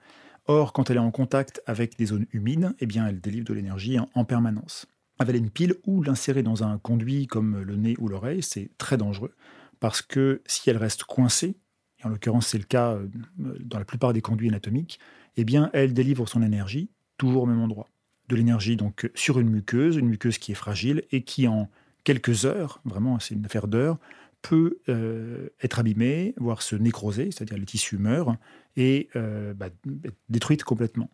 Or, 0.47 0.73
quand 0.73 0.89
elle 0.89 0.97
est 0.97 0.99
en 0.99 1.11
contact 1.11 1.61
avec 1.65 1.97
des 1.97 2.07
zones 2.07 2.25
humides, 2.31 2.73
eh 2.79 2.85
bien, 2.85 3.07
elle 3.07 3.19
délivre 3.19 3.45
de 3.45 3.53
l'énergie 3.53 3.97
en, 3.99 4.25
permanence. 4.25 4.87
Avaler 5.19 5.39
une 5.39 5.49
pile 5.49 5.75
ou 5.85 6.01
l'insérer 6.01 6.43
dans 6.43 6.63
un 6.63 6.77
conduit 6.77 7.27
comme 7.27 7.61
le 7.61 7.75
nez 7.75 7.95
ou 7.99 8.07
l'oreille, 8.07 8.43
c'est 8.43 8.69
très 8.77 8.97
dangereux 8.97 9.33
parce 9.79 10.01
que 10.01 10.41
si 10.45 10.69
elle 10.69 10.77
reste 10.77 11.03
coincée, 11.03 11.57
et 11.99 12.05
en 12.05 12.09
l'occurrence 12.09 12.47
c'est 12.47 12.57
le 12.57 12.63
cas 12.63 12.93
euh, 12.93 13.07
dans 13.37 13.79
la 13.79 13.85
plupart 13.85 14.13
des 14.13 14.21
conduits 14.21 14.49
anatomiques, 14.49 14.99
eh 15.35 15.43
bien, 15.43 15.69
elle 15.73 15.93
délivre 15.93 16.27
son 16.27 16.41
énergie 16.41 16.89
toujours 17.17 17.43
au 17.43 17.45
même 17.45 17.61
endroit. 17.61 17.89
De 18.29 18.35
l'énergie 18.35 18.75
donc 18.75 19.09
sur 19.15 19.39
une 19.39 19.49
muqueuse, 19.49 19.95
une 19.95 20.07
muqueuse 20.07 20.37
qui 20.37 20.51
est 20.51 20.55
fragile 20.55 21.03
et 21.11 21.23
qui 21.23 21.47
en 21.47 21.69
quelques 22.03 22.45
heures, 22.45 22.81
vraiment 22.85 23.19
c'est 23.19 23.35
une 23.35 23.45
affaire 23.45 23.67
d'heures, 23.67 23.97
peut 24.41 24.79
euh, 24.89 25.49
être 25.61 25.79
abîmée, 25.79 26.33
voire 26.37 26.61
se 26.61 26.75
nécroser, 26.75 27.31
c'est-à-dire 27.31 27.57
les 27.57 27.65
tissus 27.65 27.97
meurent, 27.97 28.37
et 28.75 29.09
euh, 29.15 29.53
bah, 29.53 29.67
être 30.03 30.17
détruite 30.29 30.63
complètement. 30.63 31.09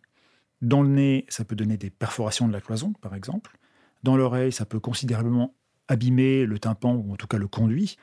Dans 0.62 0.82
le 0.82 0.88
nez, 0.88 1.26
ça 1.28 1.44
peut 1.44 1.56
donner 1.56 1.76
des 1.76 1.90
perforations 1.90 2.48
de 2.48 2.52
la 2.52 2.60
cloison, 2.60 2.92
par 3.00 3.14
exemple. 3.14 3.58
Dans 4.02 4.16
l'oreille, 4.16 4.52
ça 4.52 4.66
peut 4.66 4.80
considérablement 4.80 5.54
abîmer 5.88 6.46
le 6.46 6.58
tympan, 6.58 6.94
ou 6.94 7.12
en 7.12 7.16
tout 7.16 7.26
cas 7.26 7.38
le 7.38 7.48
conduit. 7.48 7.96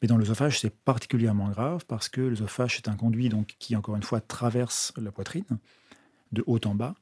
Mais 0.00 0.08
dans 0.08 0.16
l'œsophage, 0.16 0.60
c'est 0.60 0.74
particulièrement 0.74 1.48
grave 1.50 1.84
parce 1.86 2.08
que 2.08 2.20
l'œsophage 2.20 2.76
est 2.76 2.88
un 2.88 2.94
conduit 2.94 3.28
donc, 3.28 3.56
qui, 3.58 3.74
encore 3.76 3.96
une 3.96 4.02
fois, 4.02 4.20
traverse 4.20 4.92
la 4.96 5.10
poitrine 5.10 5.44
de 6.32 6.44
haut 6.46 6.60
en 6.64 6.74
bas 6.74 6.94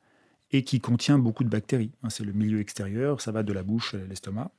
et 0.52 0.64
qui 0.64 0.80
contient 0.80 1.18
beaucoup 1.18 1.44
de 1.44 1.48
bactéries. 1.48 1.92
Hein, 2.02 2.10
c'est 2.10 2.24
le 2.24 2.32
milieu 2.32 2.60
extérieur, 2.60 3.20
ça 3.20 3.32
va 3.32 3.42
de 3.42 3.52
la 3.52 3.62
bouche 3.62 3.94
à 3.94 3.98
l'estomac. 3.98 4.50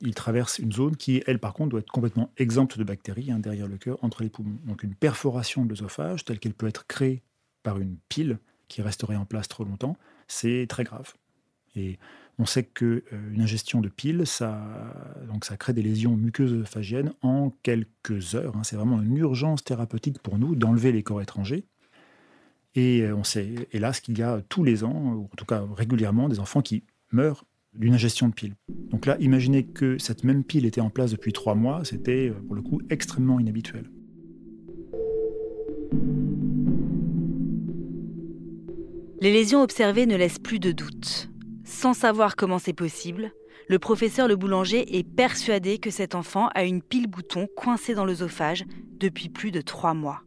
Il 0.00 0.14
traverse 0.14 0.58
une 0.58 0.72
zone 0.72 0.96
qui, 0.96 1.22
elle, 1.26 1.38
par 1.38 1.54
contre, 1.54 1.70
doit 1.70 1.80
être 1.80 1.90
complètement 1.90 2.30
exempte 2.36 2.78
de 2.78 2.84
bactéries 2.84 3.30
hein, 3.30 3.38
derrière 3.38 3.66
le 3.66 3.78
cœur, 3.78 3.98
entre 4.02 4.22
les 4.22 4.30
poumons. 4.30 4.58
Donc 4.66 4.82
une 4.82 4.94
perforation 4.94 5.64
de 5.64 5.70
l'œsophage, 5.70 6.24
telle 6.24 6.38
qu'elle 6.38 6.54
peut 6.54 6.68
être 6.68 6.86
créée 6.86 7.22
par 7.62 7.78
une 7.78 7.96
pile 8.08 8.38
qui 8.68 8.82
resterait 8.82 9.16
en 9.16 9.24
place 9.24 9.48
trop 9.48 9.64
longtemps, 9.64 9.96
c'est 10.28 10.66
très 10.68 10.84
grave. 10.84 11.14
Et 11.76 11.98
on 12.38 12.46
sait 12.46 12.64
qu'une 12.64 13.02
euh, 13.12 13.40
ingestion 13.40 13.80
de 13.80 13.88
piles, 13.88 14.26
ça, 14.26 14.60
donc 15.28 15.44
ça 15.44 15.56
crée 15.56 15.72
des 15.72 15.82
lésions 15.82 16.16
muqueuses 16.16 16.64
phagiennes 16.64 17.12
en 17.22 17.50
quelques 17.62 18.34
heures. 18.34 18.56
Hein. 18.56 18.64
C'est 18.64 18.76
vraiment 18.76 19.00
une 19.02 19.16
urgence 19.16 19.64
thérapeutique 19.64 20.18
pour 20.18 20.38
nous 20.38 20.54
d'enlever 20.54 20.92
les 20.92 21.02
corps 21.02 21.22
étrangers. 21.22 21.64
Et 22.74 23.02
euh, 23.02 23.14
on 23.14 23.24
sait, 23.24 23.68
hélas, 23.72 24.00
qu'il 24.00 24.18
y 24.18 24.22
a 24.22 24.40
tous 24.48 24.64
les 24.64 24.84
ans, 24.84 25.14
ou 25.14 25.24
en 25.24 25.36
tout 25.36 25.44
cas 25.44 25.64
régulièrement, 25.74 26.28
des 26.28 26.40
enfants 26.40 26.62
qui 26.62 26.84
meurent 27.10 27.44
d'une 27.74 27.94
ingestion 27.94 28.28
de 28.28 28.34
piles. 28.34 28.54
Donc 28.90 29.06
là, 29.06 29.16
imaginez 29.20 29.64
que 29.64 29.98
cette 29.98 30.24
même 30.24 30.44
pile 30.44 30.66
était 30.66 30.80
en 30.80 30.90
place 30.90 31.10
depuis 31.10 31.32
trois 31.32 31.54
mois, 31.54 31.84
c'était 31.84 32.30
euh, 32.30 32.34
pour 32.46 32.54
le 32.54 32.62
coup 32.62 32.80
extrêmement 32.90 33.40
inhabituel. 33.40 33.90
Les 39.20 39.32
lésions 39.32 39.62
observées 39.62 40.06
ne 40.06 40.16
laissent 40.16 40.40
plus 40.40 40.58
de 40.58 40.72
doute. 40.72 41.30
Sans 41.64 41.94
savoir 41.94 42.34
comment 42.34 42.58
c'est 42.58 42.72
possible, 42.72 43.32
le 43.68 43.78
professeur 43.78 44.26
Le 44.26 44.36
Boulanger 44.36 44.98
est 44.98 45.04
persuadé 45.04 45.78
que 45.78 45.90
cet 45.90 46.14
enfant 46.14 46.48
a 46.54 46.64
une 46.64 46.82
pile 46.82 47.06
bouton 47.06 47.46
coincée 47.56 47.94
dans 47.94 48.04
l'œsophage 48.04 48.64
depuis 48.98 49.28
plus 49.28 49.50
de 49.50 49.60
trois 49.60 49.94
mois. 49.94 50.22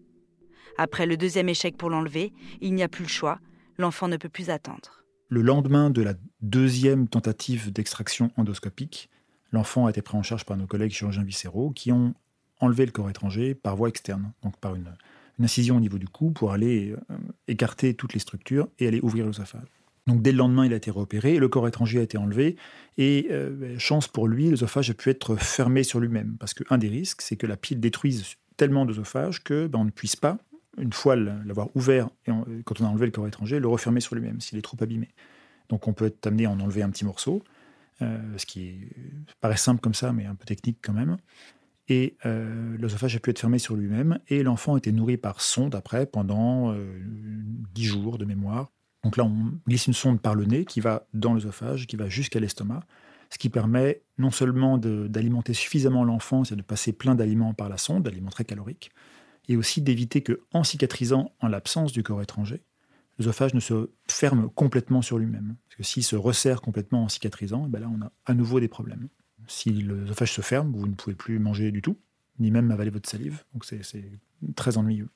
Après 0.77 1.05
le 1.05 1.17
deuxième 1.17 1.49
échec 1.49 1.77
pour 1.77 1.89
l'enlever, 1.89 2.33
il 2.61 2.73
n'y 2.73 2.83
a 2.83 2.87
plus 2.87 3.03
le 3.03 3.09
choix, 3.09 3.39
l'enfant 3.77 4.07
ne 4.07 4.17
peut 4.17 4.29
plus 4.29 4.49
attendre. 4.49 5.04
Le 5.27 5.41
lendemain 5.41 5.89
de 5.89 6.01
la 6.01 6.13
deuxième 6.41 7.07
tentative 7.07 7.71
d'extraction 7.71 8.31
endoscopique, 8.37 9.09
l'enfant 9.51 9.87
a 9.87 9.89
été 9.89 10.01
pris 10.01 10.17
en 10.17 10.23
charge 10.23 10.45
par 10.45 10.55
nos 10.57 10.67
collègues 10.67 10.91
chirurgiens 10.91 11.23
viscéraux 11.23 11.71
qui 11.71 11.91
ont 11.91 12.13
enlevé 12.59 12.85
le 12.85 12.91
corps 12.91 13.09
étranger 13.09 13.55
par 13.55 13.75
voie 13.75 13.89
externe, 13.89 14.31
donc 14.43 14.57
par 14.57 14.75
une, 14.75 14.91
incision 15.39 15.77
au 15.77 15.79
niveau 15.81 15.97
du 15.97 16.07
cou 16.07 16.31
pour 16.31 16.53
aller 16.53 16.95
euh, 17.11 17.17
écarter 17.49 17.93
toutes 17.93 18.13
les 18.13 18.21
structures 18.21 18.69
et 18.79 18.87
aller 18.87 19.01
ouvrir 19.01 19.25
l'œsophage. 19.25 19.67
Donc 20.07 20.21
dès 20.21 20.31
le 20.31 20.37
lendemain, 20.37 20.65
il 20.65 20.71
a 20.71 20.77
été 20.77 20.91
réopéré, 20.91 21.39
le 21.39 21.49
corps 21.49 21.67
étranger 21.67 21.99
a 21.99 22.03
été 22.03 22.17
enlevé, 22.17 22.55
et 22.97 23.27
euh, 23.31 23.77
chance 23.79 24.07
pour 24.07 24.27
lui, 24.27 24.49
l'œsophage 24.49 24.89
a 24.91 24.93
pu 24.93 25.09
être 25.09 25.35
fermé 25.35 25.83
sur 25.83 25.99
lui-même. 25.99 26.37
Parce 26.39 26.53
qu'un 26.53 26.77
des 26.77 26.87
risques, 26.87 27.21
c'est 27.21 27.35
que 27.35 27.47
la 27.47 27.57
pile 27.57 27.79
détruise 27.79 28.35
tellement 28.55 28.85
d'œsophage 28.85 29.43
que 29.43 29.67
ben, 29.67 29.83
ne 29.83 29.89
puisse 29.89 30.15
pas, 30.15 30.37
une 30.77 30.93
fois 30.93 31.15
l'avoir 31.15 31.69
ouvert, 31.75 32.09
et 32.25 32.31
quand 32.65 32.81
on 32.81 32.85
a 32.85 32.87
enlevé 32.87 33.05
le 33.05 33.11
corps 33.11 33.27
étranger, 33.27 33.59
le 33.59 33.67
refermer 33.67 34.01
sur 34.01 34.15
lui-même, 34.15 34.41
s'il 34.41 34.57
est 34.57 34.61
trop 34.61 34.77
abîmé. 34.81 35.09
Donc 35.69 35.87
on 35.87 35.93
peut 35.93 36.05
être 36.05 36.27
amené 36.27 36.45
à 36.45 36.51
en 36.51 36.59
enlever 36.59 36.83
un 36.83 36.89
petit 36.89 37.05
morceau, 37.05 37.43
euh, 38.01 38.19
ce 38.37 38.45
qui 38.45 38.75
paraît 39.41 39.57
simple 39.57 39.81
comme 39.81 39.93
ça, 39.93 40.13
mais 40.13 40.25
un 40.25 40.35
peu 40.35 40.45
technique 40.45 40.79
quand 40.81 40.93
même. 40.93 41.17
Et 41.87 42.17
euh, 42.25 42.75
l'œsophage 42.77 43.15
a 43.15 43.19
pu 43.19 43.29
être 43.29 43.39
fermé 43.39 43.59
sur 43.59 43.75
lui-même, 43.75 44.19
et 44.27 44.43
l'enfant 44.43 44.75
a 44.75 44.77
été 44.77 44.91
nourri 44.91 45.17
par 45.17 45.41
sonde 45.41 45.75
après 45.75 46.05
pendant 46.05 46.75
dix 47.73 47.85
jours 47.85 48.17
de 48.17 48.25
mémoire. 48.25 48.71
Donc 49.03 49.17
là, 49.17 49.23
on 49.23 49.53
glisse 49.67 49.85
une 49.85 49.93
sonde 49.93 50.19
par 50.19 50.33
le 50.33 50.45
nez 50.45 50.65
qui 50.65 50.79
va 50.79 51.05
dans 51.13 51.35
l'œsophage, 51.35 51.85
qui 51.85 51.95
va 51.95 52.09
jusqu'à 52.09 52.39
l'estomac, 52.39 52.81
ce 53.29 53.37
qui 53.37 53.49
permet 53.49 54.01
non 54.17 54.31
seulement 54.31 54.77
d'alimenter 54.77 55.53
suffisamment 55.53 56.03
l'enfant, 56.03 56.43
c'est 56.43 56.55
de 56.55 56.61
passer 56.61 56.93
plein 56.93 57.15
d'aliments 57.15 57.53
par 57.53 57.69
la 57.69 57.77
sonde, 57.77 58.03
d'aliments 58.03 58.29
très 58.29 58.45
caloriques, 58.45 58.91
et 59.47 59.57
aussi 59.57 59.81
d'éviter 59.81 60.21
que, 60.21 60.41
en 60.51 60.63
cicatrisant 60.63 61.31
en 61.39 61.47
l'absence 61.47 61.91
du 61.91 62.03
corps 62.03 62.21
étranger, 62.21 62.63
l'œsophage 63.17 63.53
ne 63.53 63.59
se 63.59 63.89
ferme 64.07 64.49
complètement 64.49 65.01
sur 65.01 65.17
lui-même. 65.17 65.55
Parce 65.67 65.77
que 65.77 65.83
s'il 65.83 66.03
se 66.03 66.15
resserre 66.15 66.61
complètement 66.61 67.03
en 67.03 67.09
cicatrisant, 67.09 67.67
ben 67.67 67.79
là, 67.79 67.89
on 67.89 68.01
a 68.03 68.11
à 68.25 68.33
nouveau 68.33 68.59
des 68.59 68.67
problèmes. 68.67 69.07
Si 69.47 69.71
l'œsophage 69.71 70.33
se 70.33 70.41
ferme, 70.41 70.73
vous 70.75 70.87
ne 70.87 70.95
pouvez 70.95 71.15
plus 71.15 71.39
manger 71.39 71.71
du 71.71 71.81
tout, 71.81 71.97
ni 72.39 72.51
même 72.51 72.71
avaler 72.71 72.89
votre 72.89 73.09
salive. 73.09 73.43
Donc 73.53 73.65
c'est 73.65 73.81
très 74.55 74.77
ennuyeux. 74.77 75.09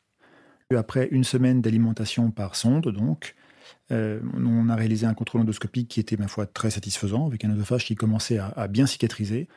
Après 0.76 1.08
une 1.10 1.24
semaine 1.24 1.62
d'alimentation 1.62 2.30
par 2.30 2.56
sonde, 2.56 2.90
donc, 2.90 3.36
euh, 3.92 4.20
on 4.36 4.70
a 4.70 4.76
réalisé 4.76 5.08
un 5.08 5.16
contrôle 5.16 5.42
endoscopique 5.42 5.88
qui 5.88 6.00
était, 6.00 6.16
ma 6.16 6.28
foi, 6.28 6.46
très 6.46 6.70
satisfaisant, 6.70 7.26
avec 7.26 7.44
un 7.44 7.52
oesophage 7.52 7.86
qui 7.86 7.96
commençait 7.96 8.38
à, 8.38 8.68
bien 8.68 8.86
cicatriser. 8.86 9.48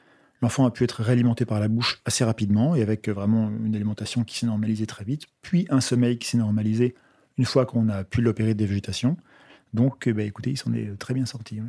L'enfant 0.43 0.67
a 0.67 0.71
pu 0.71 0.85
être 0.85 1.03
réalimenté 1.03 1.47
par 1.47 1.61
la 1.61 1.69
bouche 1.69 2.03
assez 2.05 2.25
rapidement 2.25 2.75
et 2.75 2.83
avec 2.83 3.09
vraiment 3.09 3.51
une 3.65 3.75
alimentation 3.75 4.25
qui 4.25 4.39
s'est 4.39 4.47
normalisée 4.47 4.87
très 4.87 5.05
vite, 5.05 5.27
puis 5.41 5.67
un 5.71 5.81
sommeil 5.81 6.19
qui 6.19 6.29
s'est 6.29 6.39
normalisé 6.39 6.95
une 7.39 7.45
fois 7.45 7.65
qu'on 7.65 7.89
a 7.89 8.05
pu 8.05 8.21
l'opérer 8.21 8.55
de 8.55 8.65
végétation. 8.65 9.17
Donc, 9.73 10.07
eh 10.07 10.13
ben, 10.13 10.27
écoutez, 10.27 10.51
il 10.51 10.57
s'en 10.59 10.75
est 10.75 10.99
très 10.99 11.15
bien 11.15 11.25
sorti. 11.25 11.61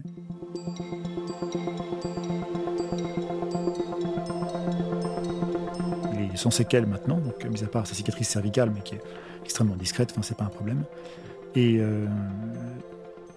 Il 6.14 6.34
est 6.34 6.36
sans 6.36 6.52
séquelles 6.52 6.88
maintenant, 6.88 7.20
donc 7.20 7.46
mis 7.46 7.64
à 7.64 7.68
part 7.68 7.88
sa 7.88 7.94
cicatrice 7.94 8.28
cervicale, 8.28 8.72
mais 8.74 8.82
qui 8.82 8.96
est 8.96 9.02
extrêmement 9.44 9.76
discrète, 9.76 10.10
enfin, 10.12 10.24
c'est 10.24 10.36
pas 10.38 10.46
un 10.46 10.50
problème 10.50 10.84
et 11.56 11.78
euh, 11.80 12.06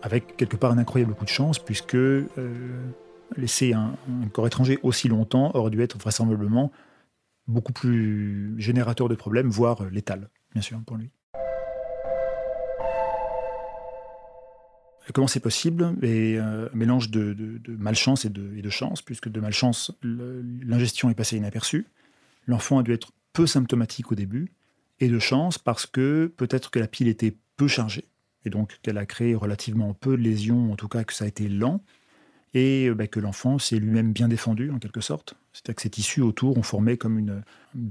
avec 0.03 0.37
quelque 0.37 0.57
part 0.57 0.73
un 0.73 0.79
incroyable 0.79 1.15
coup 1.15 1.25
de 1.25 1.31
chance, 1.31 1.59
puisque 1.59 1.95
euh, 1.95 2.25
laisser 3.37 3.73
un, 3.73 3.97
corps 4.33 4.47
étranger 4.47 4.79
aussi 4.83 5.09
longtemps 5.09 5.51
aurait 5.55 5.71
dû 5.71 5.83
être 5.83 5.99
vraisemblablement 5.99 6.73
beaucoup 7.47 7.73
plus 7.73 8.55
générateur 8.59 9.09
de 9.09 9.15
problèmes, 9.15 9.49
voire 9.49 9.85
létal, 9.91 10.31
bien 10.53 10.63
sûr, 10.63 10.81
pour 10.85 10.97
lui. 10.97 11.11
Comment 15.15 15.29
c'est 15.29 15.41
possible? 15.41 15.95
Et, 16.03 16.39
Un 16.39 16.69
mélange 16.75 17.11
de, 17.11 17.61
malchance 17.69 18.25
et 18.25 18.29
et 18.29 18.63
de, 18.63 18.71
chance, 18.71 19.03
puisque 19.03 19.29
de 19.29 19.41
malchance, 19.41 19.93
l'ingestion 20.03 21.11
est 21.11 21.15
passée 21.15 21.37
inaperçue. 21.37 21.87
L'enfant 22.47 22.79
a 22.79 22.83
dû 22.83 22.93
être 22.93 23.13
peu 23.33 23.47
symptomatique 23.47 24.11
au 24.11 24.15
début, 24.15 24.53
et 24.99 25.09
de 25.09 25.19
chance 25.19 25.59
parce 25.59 25.87
que 25.87 26.33
peut-être 26.37 26.71
que 26.71 26.79
la 26.79 26.89
pile 26.89 27.09
était 27.09 27.37
peu 27.57 27.69
chargée, 27.69 28.05
et 28.45 28.51
donc 28.51 28.79
qu'elle 28.83 28.99
a 28.99 29.07
créé 29.07 29.35
relativement 29.35 29.93
peu 29.95 30.17
de 30.17 30.23
lésions, 30.23 30.73
en 30.73 30.77
tout 30.77 30.89
cas 30.89 31.05
que 31.05 31.13
ça 31.13 31.25
a 31.25 31.29
été 31.29 31.49
lent, 31.49 31.83
et 32.57 32.89
euh, 32.89 32.95
bah, 32.95 33.07
que 33.07 33.21
l'enfant 33.21 33.59
s'est 33.59 33.79
lui-même 33.79 34.13
bien 34.13 34.29
défendu 34.29 34.71
en 34.71 34.79
quelque 34.79 35.03
sorte. 35.03 35.35
C'est-à-dire 35.53 35.77
que 35.77 35.83
ces 35.83 35.91
tissus 35.91 36.23
autour 36.23 36.57
ont 36.57 36.63
formé 36.63 36.97
comme 36.97 37.19
une, 37.19 37.43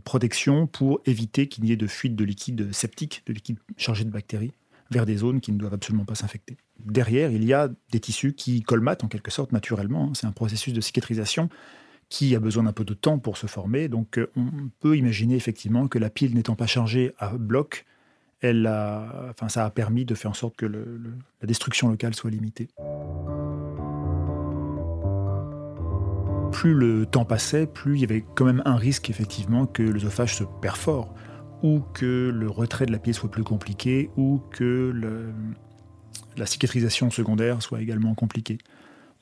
protection 0.03 0.65
pour 0.65 0.99
éviter 1.05 1.47
qu'il 1.47 1.63
n'y 1.63 1.71
ait 1.71 1.77
de 1.77 1.85
fuite 1.85 2.15
de 2.15 2.23
liquide 2.23 2.73
septique, 2.73 3.21
de 3.27 3.33
liquide 3.33 3.59
chargé 3.77 4.03
de 4.03 4.09
bactéries, 4.09 4.51
vers 4.89 5.05
des 5.05 5.17
zones 5.17 5.39
qui 5.39 5.51
ne 5.51 5.59
doivent 5.59 5.75
absolument 5.75 6.05
pas 6.05 6.15
s'infecter. 6.15 6.57
Derrière, 6.83 7.29
il 7.29 7.45
y 7.45 7.53
a 7.53 7.69
des 7.91 7.99
tissus 7.99 8.33
qui 8.33 8.63
colmatent 8.63 9.03
en 9.03 9.07
quelque 9.07 9.29
sorte 9.29 9.51
naturellement. 9.51 10.05
Hein. 10.05 10.13
C'est 10.15 10.25
un 10.25 10.31
processus 10.31 10.73
de 10.73 10.81
cicatrisation 10.81 11.49
qui 12.09 12.35
a 12.35 12.39
besoin 12.39 12.63
d'un 12.63 12.73
peu 12.73 12.83
de 12.83 12.95
temps 12.95 13.19
pour 13.19 13.37
se 13.37 13.45
former. 13.45 13.87
Donc 13.87 14.17
euh, 14.17 14.31
on 14.35 14.71
peut 14.79 14.97
imaginer 14.97 15.35
effectivement 15.35 15.87
que 15.87 15.99
la 15.99 16.09
pile 16.09 16.33
n'étant 16.33 16.55
pas 16.55 16.65
chargée 16.65 17.13
à 17.19 17.37
bloc, 17.37 17.85
elle 18.41 18.67
enfin, 18.67 19.49
ça 19.49 19.65
a 19.65 19.69
permis 19.69 20.03
de 20.05 20.15
faire 20.15 20.31
en 20.31 20.35
sorte 20.35 20.55
que 20.55 20.65
la 20.65 21.47
destruction 21.47 21.89
locale 21.89 22.15
soit 22.15 22.31
limitée. 22.31 22.69
Plus 26.55 26.73
le 26.73 27.05
temps 27.05 27.25
passait, 27.25 27.67
plus 27.67 27.95
il 27.95 27.99
y 27.99 28.05
avait 28.05 28.23
quand 28.33 28.45
même 28.45 28.61
un 28.63 28.77
risque 28.77 29.09
effectivement 29.09 29.65
que 29.65 29.83
l'œsophage 29.83 30.37
se 30.37 30.45
perfore, 30.61 31.13
ou 31.63 31.81
que 31.93 32.31
le 32.33 32.49
retrait 32.49 32.85
de 32.85 32.93
la 32.93 32.97
pile 32.97 33.13
soit 33.13 33.29
plus 33.29 33.43
compliqué, 33.43 34.09
ou 34.15 34.41
que 34.51 34.93
la 36.37 36.45
cicatrisation 36.45 37.11
secondaire 37.11 37.61
soit 37.61 37.81
également 37.81 38.15
compliquée. 38.15 38.57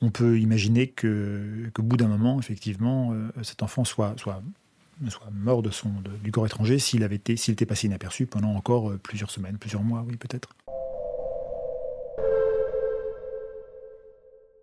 On 0.00 0.10
peut 0.10 0.38
imaginer 0.38 0.86
qu'au 0.86 1.82
bout 1.82 1.96
d'un 1.96 2.06
moment, 2.06 2.38
effectivement, 2.38 3.12
euh, 3.12 3.28
cet 3.42 3.64
enfant 3.64 3.82
soit, 3.82 4.14
mort 5.32 5.64
du 6.22 6.30
corps 6.30 6.46
étranger 6.46 6.78
s'il 6.78 7.02
avait 7.02 7.16
été, 7.16 7.36
s'il 7.36 7.54
était 7.54 7.66
passé 7.66 7.88
inaperçu 7.88 8.26
pendant 8.26 8.54
encore 8.54 8.90
euh, 8.90 8.96
plusieurs 8.96 9.32
semaines, 9.32 9.58
plusieurs 9.58 9.82
mois, 9.82 10.04
oui 10.06 10.16
peut-être. 10.16 10.54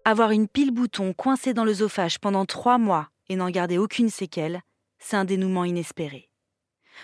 Avoir 0.04 0.32
une 0.32 0.48
pile 0.48 0.72
bouton 0.72 1.14
coincée 1.14 1.54
dans 1.54 1.64
l'œsophage 1.64 2.18
pendant 2.18 2.46
trois 2.46 2.80
mois 2.80 3.10
et 3.30 3.36
n'en 3.36 3.52
garder 3.52 3.78
aucune 3.78 4.10
séquelle, 4.10 4.62
c'est 4.98 5.16
un 5.16 5.26
dénouement 5.26 5.64
inespéré. 5.64 6.28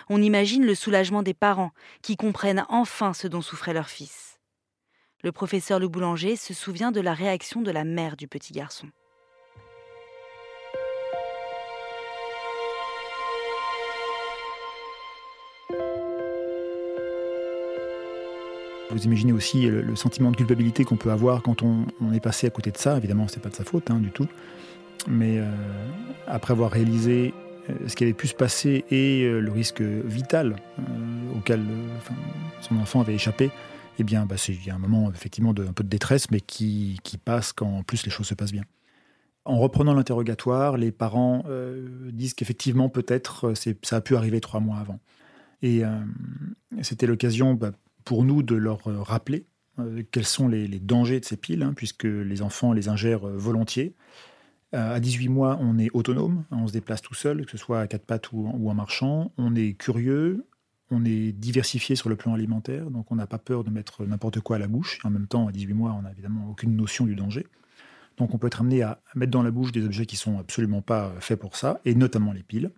On 0.09 0.19
imagine 0.19 0.65
le 0.65 0.73
soulagement 0.73 1.21
des 1.21 1.35
parents 1.35 1.71
qui 2.01 2.17
comprennent 2.17 2.65
enfin 2.69 3.13
ce 3.13 3.27
dont 3.27 3.43
souffrait 3.43 3.73
leur 3.73 3.89
fils. 3.89 4.39
Le 5.23 5.31
professeur 5.31 5.79
Le 5.79 5.87
Boulanger 5.87 6.35
se 6.35 6.55
souvient 6.55 6.91
de 6.91 6.99
la 6.99 7.13
réaction 7.13 7.61
de 7.61 7.69
la 7.69 7.83
mère 7.83 8.17
du 8.17 8.27
petit 8.27 8.51
garçon. 8.51 8.87
Vous 18.97 19.05
imaginez 19.05 19.31
aussi 19.31 19.67
le, 19.67 19.95
sentiment 19.95 20.31
de 20.31 20.35
culpabilité 20.35 20.83
qu'on 20.83 20.97
peut 20.97 21.11
avoir 21.11 21.41
quand 21.43 21.61
on, 21.61 21.85
est 22.13 22.19
passé 22.19 22.47
à 22.47 22.49
côté 22.49 22.71
de 22.71 22.77
ça. 22.77 22.97
Évidemment, 22.97 23.27
c'est 23.27 23.41
pas 23.41 23.49
de 23.49 23.55
sa 23.55 23.63
faute 23.63 23.91
hein, 23.91 23.99
du 23.99 24.09
tout. 24.09 24.27
Mais 25.07 25.37
euh, 25.37 25.45
après 26.25 26.53
avoir 26.53 26.71
réalisé 26.71 27.33
euh, 27.69 27.73
ce 27.87 27.95
qui 27.95 28.03
avait 28.03 28.13
pu 28.13 28.27
se 28.27 28.33
passer 28.33 28.85
et 28.89 29.23
euh, 29.23 29.39
le 29.39 29.51
risque 29.51 29.81
vital 29.81 30.55
auquel 31.35 31.61
son 32.61 32.77
enfant 32.77 33.01
avait 33.01 33.13
échappé, 33.13 33.51
eh 33.99 34.03
bien, 34.03 34.25
bah, 34.25 34.35
c'est 34.37 34.57
un 34.69 34.79
moment 34.79 35.11
effectivement 35.11 35.53
de, 35.53 35.63
peu 35.63 35.83
de 35.83 35.89
détresse, 35.89 36.31
mais 36.31 36.41
qui, 36.41 36.99
qui, 37.03 37.17
passe 37.17 37.53
quand 37.53 37.77
en 37.77 37.83
plus 37.83 38.03
les 38.05 38.11
choses 38.11 38.27
se 38.27 38.35
passent 38.35 38.51
bien. 38.51 38.63
En 39.45 39.59
reprenant 39.59 39.93
l'interrogatoire, 39.93 40.75
les 40.75 40.91
parents 40.91 41.45
disent 42.11 42.33
qu'effectivement, 42.33 42.89
peut-être, 42.89 43.53
ça 43.55 43.95
a 43.95 44.01
pu 44.01 44.17
arriver 44.17 44.41
trois 44.41 44.59
mois 44.59 44.75
avant. 44.77 44.99
Et 45.61 45.83
c'était 46.81 47.07
l'occasion 47.07 47.53
bah, 47.53 47.71
pour 48.07 48.23
nous 48.23 48.41
de 48.41 48.55
leur 48.55 48.79
rappeler 48.85 49.47
quels 50.11 50.25
sont 50.25 50.47
les, 50.47 50.79
dangers 50.79 51.19
de 51.19 51.25
ces 51.25 51.35
piles, 51.35 51.61
hein, 51.61 51.73
puisque 51.75 52.05
les 52.05 52.41
enfants 52.41 52.71
les 52.71 52.87
ingèrent 52.87 53.27
volontiers. 53.27 53.95
Euh, 54.73 54.95
à 54.95 55.01
18 55.01 55.27
mois, 55.27 55.57
on 55.59 55.77
est 55.77 55.89
autonome, 55.93 56.45
on 56.51 56.67
se 56.67 56.71
déplace 56.71 57.01
tout 57.01 57.13
seul, 57.13 57.45
que 57.45 57.51
ce 57.51 57.57
soit 57.57 57.81
à 57.81 57.87
quatre 57.87 58.05
pattes 58.05 58.31
ou, 58.31 58.69
en 58.69 58.73
marchant. 58.73 59.33
On 59.37 59.55
est 59.55 59.73
curieux, 59.73 60.45
on 60.89 61.03
est 61.03 61.33
diversifié 61.33 61.97
sur 61.97 62.07
le 62.07 62.15
plan 62.15 62.33
alimentaire, 62.33 62.89
donc 62.89 63.11
on 63.11 63.15
n'a 63.15 63.27
pas 63.27 63.39
peur 63.39 63.65
de 63.65 63.69
mettre 63.69 64.05
n'importe 64.05 64.39
quoi 64.39 64.55
à 64.55 64.59
la 64.59 64.67
bouche. 64.67 64.99
En 65.03 65.09
même 65.09 65.27
temps, 65.27 65.49
à 65.49 65.51
18 65.51 65.73
mois, 65.73 65.91
on 65.91 66.03
n'a 66.03 66.11
évidemment 66.11 66.49
aucune 66.49 66.77
notion 66.77 67.05
du 67.05 67.15
danger. 67.15 67.45
Donc 68.15 68.33
on 68.33 68.37
peut 68.37 68.47
être 68.47 68.61
amené 68.61 68.83
à 68.83 69.01
mettre 69.15 69.31
dans 69.31 69.43
la 69.43 69.51
bouche 69.51 69.73
des 69.73 69.83
objets 69.83 70.05
qui 70.05 70.15
sont 70.15 70.39
absolument 70.39 70.81
pas 70.81 71.13
faits 71.19 71.39
pour 71.39 71.57
ça, 71.57 71.81
et 71.83 71.93
notamment 71.93 72.31
les 72.31 72.43
piles. 72.43 72.71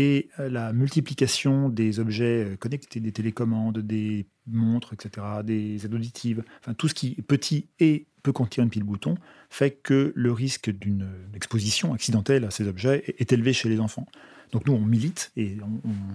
Et 0.00 0.28
euh, 0.38 0.48
la 0.48 0.72
multiplication 0.72 1.68
des 1.68 1.98
objets 1.98 2.44
euh, 2.44 2.56
connectés, 2.56 3.00
des 3.00 3.10
télécommandes, 3.10 3.78
des 3.78 4.28
montres, 4.46 4.92
etc., 4.92 5.26
des 5.42 5.84
aides 5.84 5.92
auditives, 5.92 6.44
enfin 6.60 6.72
tout 6.72 6.86
ce 6.86 6.94
qui 6.94 7.16
est 7.18 7.22
petit 7.22 7.66
et 7.80 8.06
peut 8.22 8.30
contenir 8.30 8.62
une 8.62 8.70
pile 8.70 8.84
bouton, 8.84 9.16
fait 9.50 9.72
que 9.72 10.12
le 10.14 10.30
risque 10.30 10.70
d'une 10.70 11.08
exposition 11.34 11.94
accidentelle 11.94 12.44
à 12.44 12.50
ces 12.50 12.68
objets 12.68 13.12
est 13.18 13.32
élevé 13.32 13.52
chez 13.52 13.68
les 13.68 13.80
enfants. 13.80 14.06
Donc 14.52 14.66
nous, 14.66 14.72
on 14.72 14.84
milite 14.84 15.32
et 15.36 15.56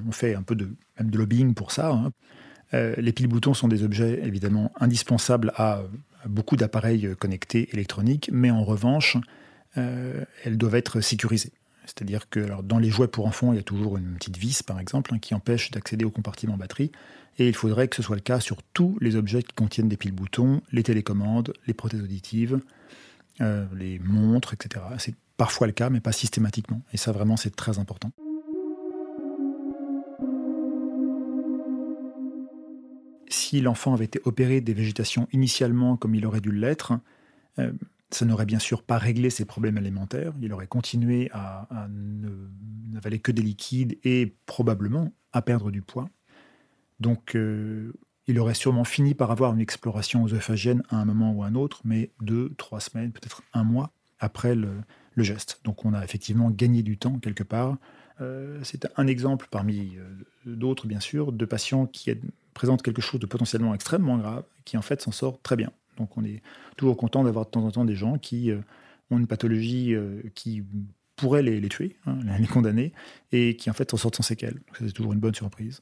on, 0.07 0.11
fait 0.13 0.33
un 0.33 0.43
peu 0.43 0.55
de, 0.55 0.69
lobbying 1.01 1.53
pour 1.53 1.73
ça. 1.73 1.91
Hein. 1.91 2.11
Euh, 2.73 2.95
les 2.97 3.11
piles 3.11 3.27
boutons 3.27 3.53
sont 3.53 3.67
des 3.67 3.83
objets 3.83 4.21
évidemment 4.23 4.71
indispensables 4.79 5.51
à, 5.57 5.83
beaucoup 6.25 6.55
d'appareils 6.55 7.15
connectés 7.19 7.67
électroniques, 7.73 8.29
mais 8.31 8.49
en 8.49 8.63
revanche, 8.63 9.17
elles 9.75 10.57
doivent 10.57 10.75
être 10.75 11.01
sécurisées. 11.01 11.51
C'est-à-dire 11.85 12.29
que 12.29 12.61
dans 12.61 12.79
les 12.79 12.89
jouets 12.89 13.07
pour 13.07 13.25
enfants, 13.25 13.51
il 13.53 13.57
y 13.57 13.59
a 13.59 13.63
toujours 13.63 13.97
une 13.97 14.15
petite 14.15 14.37
vis, 14.37 14.63
par 14.63 14.79
exemple, 14.79 15.13
hein, 15.13 15.19
qui 15.19 15.33
empêche 15.33 15.71
d'accéder 15.71 16.05
au 16.05 16.11
compartiment 16.11 16.57
batterie. 16.57 16.91
Et 17.39 17.47
il 17.47 17.55
faudrait 17.55 17.87
que 17.87 17.95
ce 17.95 18.03
soit 18.03 18.15
le 18.15 18.21
cas 18.21 18.39
sur 18.39 18.61
tous 18.73 18.97
les 19.01 19.15
objets 19.15 19.43
qui 19.43 19.53
contiennent 19.53 19.89
des 19.89 19.97
piles 19.97 20.11
boutons, 20.11 20.61
les 20.71 20.83
télécommandes, 20.83 21.53
les 21.67 21.73
prothèses 21.73 22.01
auditives, 22.01 22.59
euh, 23.41 23.65
les 23.75 23.99
montres, 23.99 24.53
etc. 24.53 24.85
C'est 24.99 25.15
parfois 25.37 25.67
le 25.67 25.73
cas, 25.73 25.89
mais 25.89 25.99
pas 25.99 26.11
systématiquement. 26.11 26.81
Et 26.93 26.97
ça, 26.97 27.11
vraiment, 27.11 27.37
c'est 27.37 27.55
très 27.55 27.79
important. 27.79 28.11
Si 33.29 33.61
l'enfant 33.61 33.95
avait 33.95 34.05
été 34.05 34.21
opéré 34.25 34.61
des 34.61 34.73
végétations 34.73 35.27
initialement 35.31 35.97
comme 35.97 36.13
il 36.13 36.25
aurait 36.27 36.41
dû 36.41 36.51
l'être, 36.51 36.93
euh, 37.57 37.71
ça 38.13 38.25
n'aurait 38.25 38.45
bien 38.45 38.59
sûr 38.59 38.83
pas 38.83 38.97
réglé 38.97 39.29
ses 39.29 39.45
problèmes 39.45 39.77
alimentaires. 39.77 40.33
Il 40.41 40.53
aurait 40.53 40.67
continué 40.67 41.29
à, 41.33 41.87
n'avaler 42.91 43.19
que 43.19 43.31
des 43.31 43.41
liquides 43.41 43.97
et 44.03 44.35
probablement 44.45 45.13
à 45.31 45.41
perdre 45.41 45.71
du 45.71 45.81
poids. 45.81 46.09
Donc, 46.99 47.35
euh, 47.35 47.91
il 48.27 48.39
aurait 48.39 48.53
sûrement 48.53 48.83
fini 48.83 49.15
par 49.15 49.31
avoir 49.31 49.53
une 49.53 49.59
exploration 49.59 50.25
œsophagienne 50.25 50.83
à 50.89 50.97
un 50.97 51.05
moment 51.05 51.33
ou 51.33 51.43
à 51.43 51.47
un 51.47 51.55
autre, 51.55 51.81
mais 51.83 52.11
deux, 52.21 52.53
trois 52.57 52.79
semaines, 52.79 53.11
peut-être 53.11 53.41
un 53.53 53.63
mois 53.63 53.91
après 54.19 54.55
le, 54.55 54.69
geste. 55.17 55.59
Donc, 55.63 55.85
on 55.85 55.93
a 55.93 56.03
effectivement 56.03 56.49
gagné 56.49 56.83
du 56.83 56.97
temps 56.97 57.19
quelque 57.19 57.43
part. 57.43 57.77
Euh, 58.21 58.59
c'est 58.63 58.87
un 58.95 59.07
exemple 59.07 59.47
parmi 59.49 59.97
euh, 59.97 60.07
d'autres, 60.45 60.87
bien 60.87 60.99
sûr, 60.99 61.31
de 61.31 61.45
patients 61.45 61.87
qui 61.87 62.11
présentent 62.53 62.83
quelque 62.83 63.01
chose 63.01 63.19
de 63.19 63.25
potentiellement 63.25 63.73
extrêmement 63.73 64.17
grave, 64.17 64.43
qui 64.65 64.77
en 64.77 64.81
fait 64.81 65.01
s'en 65.01 65.11
sort 65.11 65.41
très 65.41 65.55
bien. 65.55 65.71
Donc 65.97 66.17
on 66.17 66.23
est 66.23 66.41
toujours 66.77 66.97
content 66.97 67.23
d'avoir 67.23 67.45
de 67.45 67.51
temps 67.51 67.65
en 67.65 67.71
temps 67.71 67.85
des 67.85 67.95
gens 67.95 68.17
qui 68.17 68.51
euh, 68.51 68.59
ont 69.11 69.19
une 69.19 69.27
pathologie 69.27 69.93
euh, 69.93 70.21
qui 70.35 70.63
pourrait 71.15 71.43
les, 71.43 71.67
tuer, 71.69 71.97
hein, 72.05 72.17
les 72.39 72.47
condamner, 72.47 72.93
et 73.31 73.55
qui 73.55 73.69
en 73.69 73.73
fait 73.73 73.93
en 73.93 73.97
sortent 73.97 74.15
sans 74.15 74.23
séquelles. 74.23 74.59
C'est 74.79 74.91
toujours 74.91 75.13
une 75.13 75.19
bonne 75.19 75.35
surprise. 75.35 75.81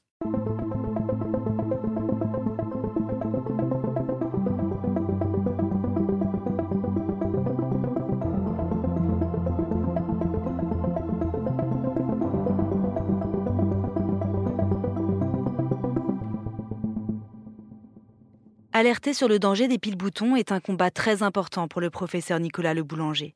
Alerter 18.82 19.14
sur 19.14 19.28
le 19.28 19.38
danger 19.38 19.68
des 19.68 19.78
piles-boutons 19.78 20.36
est 20.36 20.52
un 20.52 20.60
combat 20.60 20.90
très 20.90 21.22
important 21.22 21.68
pour 21.68 21.82
le 21.82 21.92
professeur 21.92 22.40
Nicolas 22.40 22.74
Le 22.74 22.82
Boulanger. 22.82 23.36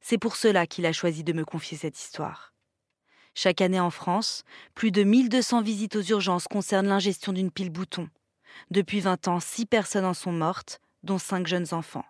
C'est 0.00 0.18
pour 0.18 0.36
cela 0.36 0.68
qu'il 0.68 0.86
a 0.86 0.92
choisi 0.92 1.24
de 1.24 1.32
me 1.32 1.44
confier 1.44 1.76
cette 1.76 1.98
histoire. 1.98 2.54
Chaque 3.34 3.60
année 3.60 3.80
en 3.80 3.90
France, 3.90 4.44
plus 4.76 4.92
de 4.92 5.02
1200 5.02 5.62
visites 5.62 5.96
aux 5.96 6.02
urgences 6.02 6.46
concernent 6.46 6.86
l'ingestion 6.86 7.32
d'une 7.32 7.50
pile-bouton. 7.50 8.08
Depuis 8.70 9.00
20 9.00 9.26
ans, 9.26 9.40
6 9.40 9.66
personnes 9.66 10.04
en 10.04 10.14
sont 10.14 10.30
mortes, 10.30 10.80
dont 11.02 11.18
5 11.18 11.44
jeunes 11.48 11.74
enfants. 11.74 12.06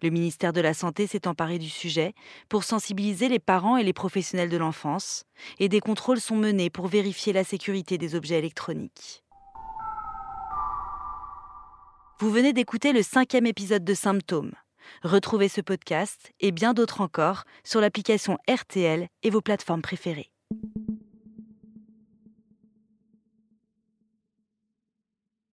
Le 0.00 0.10
ministère 0.10 0.52
de 0.52 0.60
la 0.60 0.74
Santé 0.74 1.08
s'est 1.08 1.26
emparé 1.26 1.58
du 1.58 1.68
sujet 1.68 2.14
pour 2.48 2.62
sensibiliser 2.62 3.28
les 3.28 3.40
parents 3.40 3.76
et 3.76 3.82
les 3.82 3.92
professionnels 3.92 4.50
de 4.50 4.56
l'enfance, 4.56 5.24
et 5.58 5.68
des 5.68 5.80
contrôles 5.80 6.20
sont 6.20 6.36
menés 6.36 6.70
pour 6.70 6.86
vérifier 6.86 7.32
la 7.32 7.42
sécurité 7.42 7.98
des 7.98 8.14
objets 8.14 8.38
électroniques. 8.38 9.24
Vous 12.20 12.32
venez 12.32 12.52
d'écouter 12.52 12.92
le 12.92 13.04
cinquième 13.04 13.46
épisode 13.46 13.84
de 13.84 13.94
Symptômes. 13.94 14.50
Retrouvez 15.04 15.48
ce 15.48 15.60
podcast 15.60 16.32
et 16.40 16.50
bien 16.50 16.74
d'autres 16.74 17.00
encore 17.00 17.44
sur 17.62 17.80
l'application 17.80 18.38
RTL 18.50 19.06
et 19.22 19.30
vos 19.30 19.40
plateformes 19.40 19.82
préférées. 19.82 20.32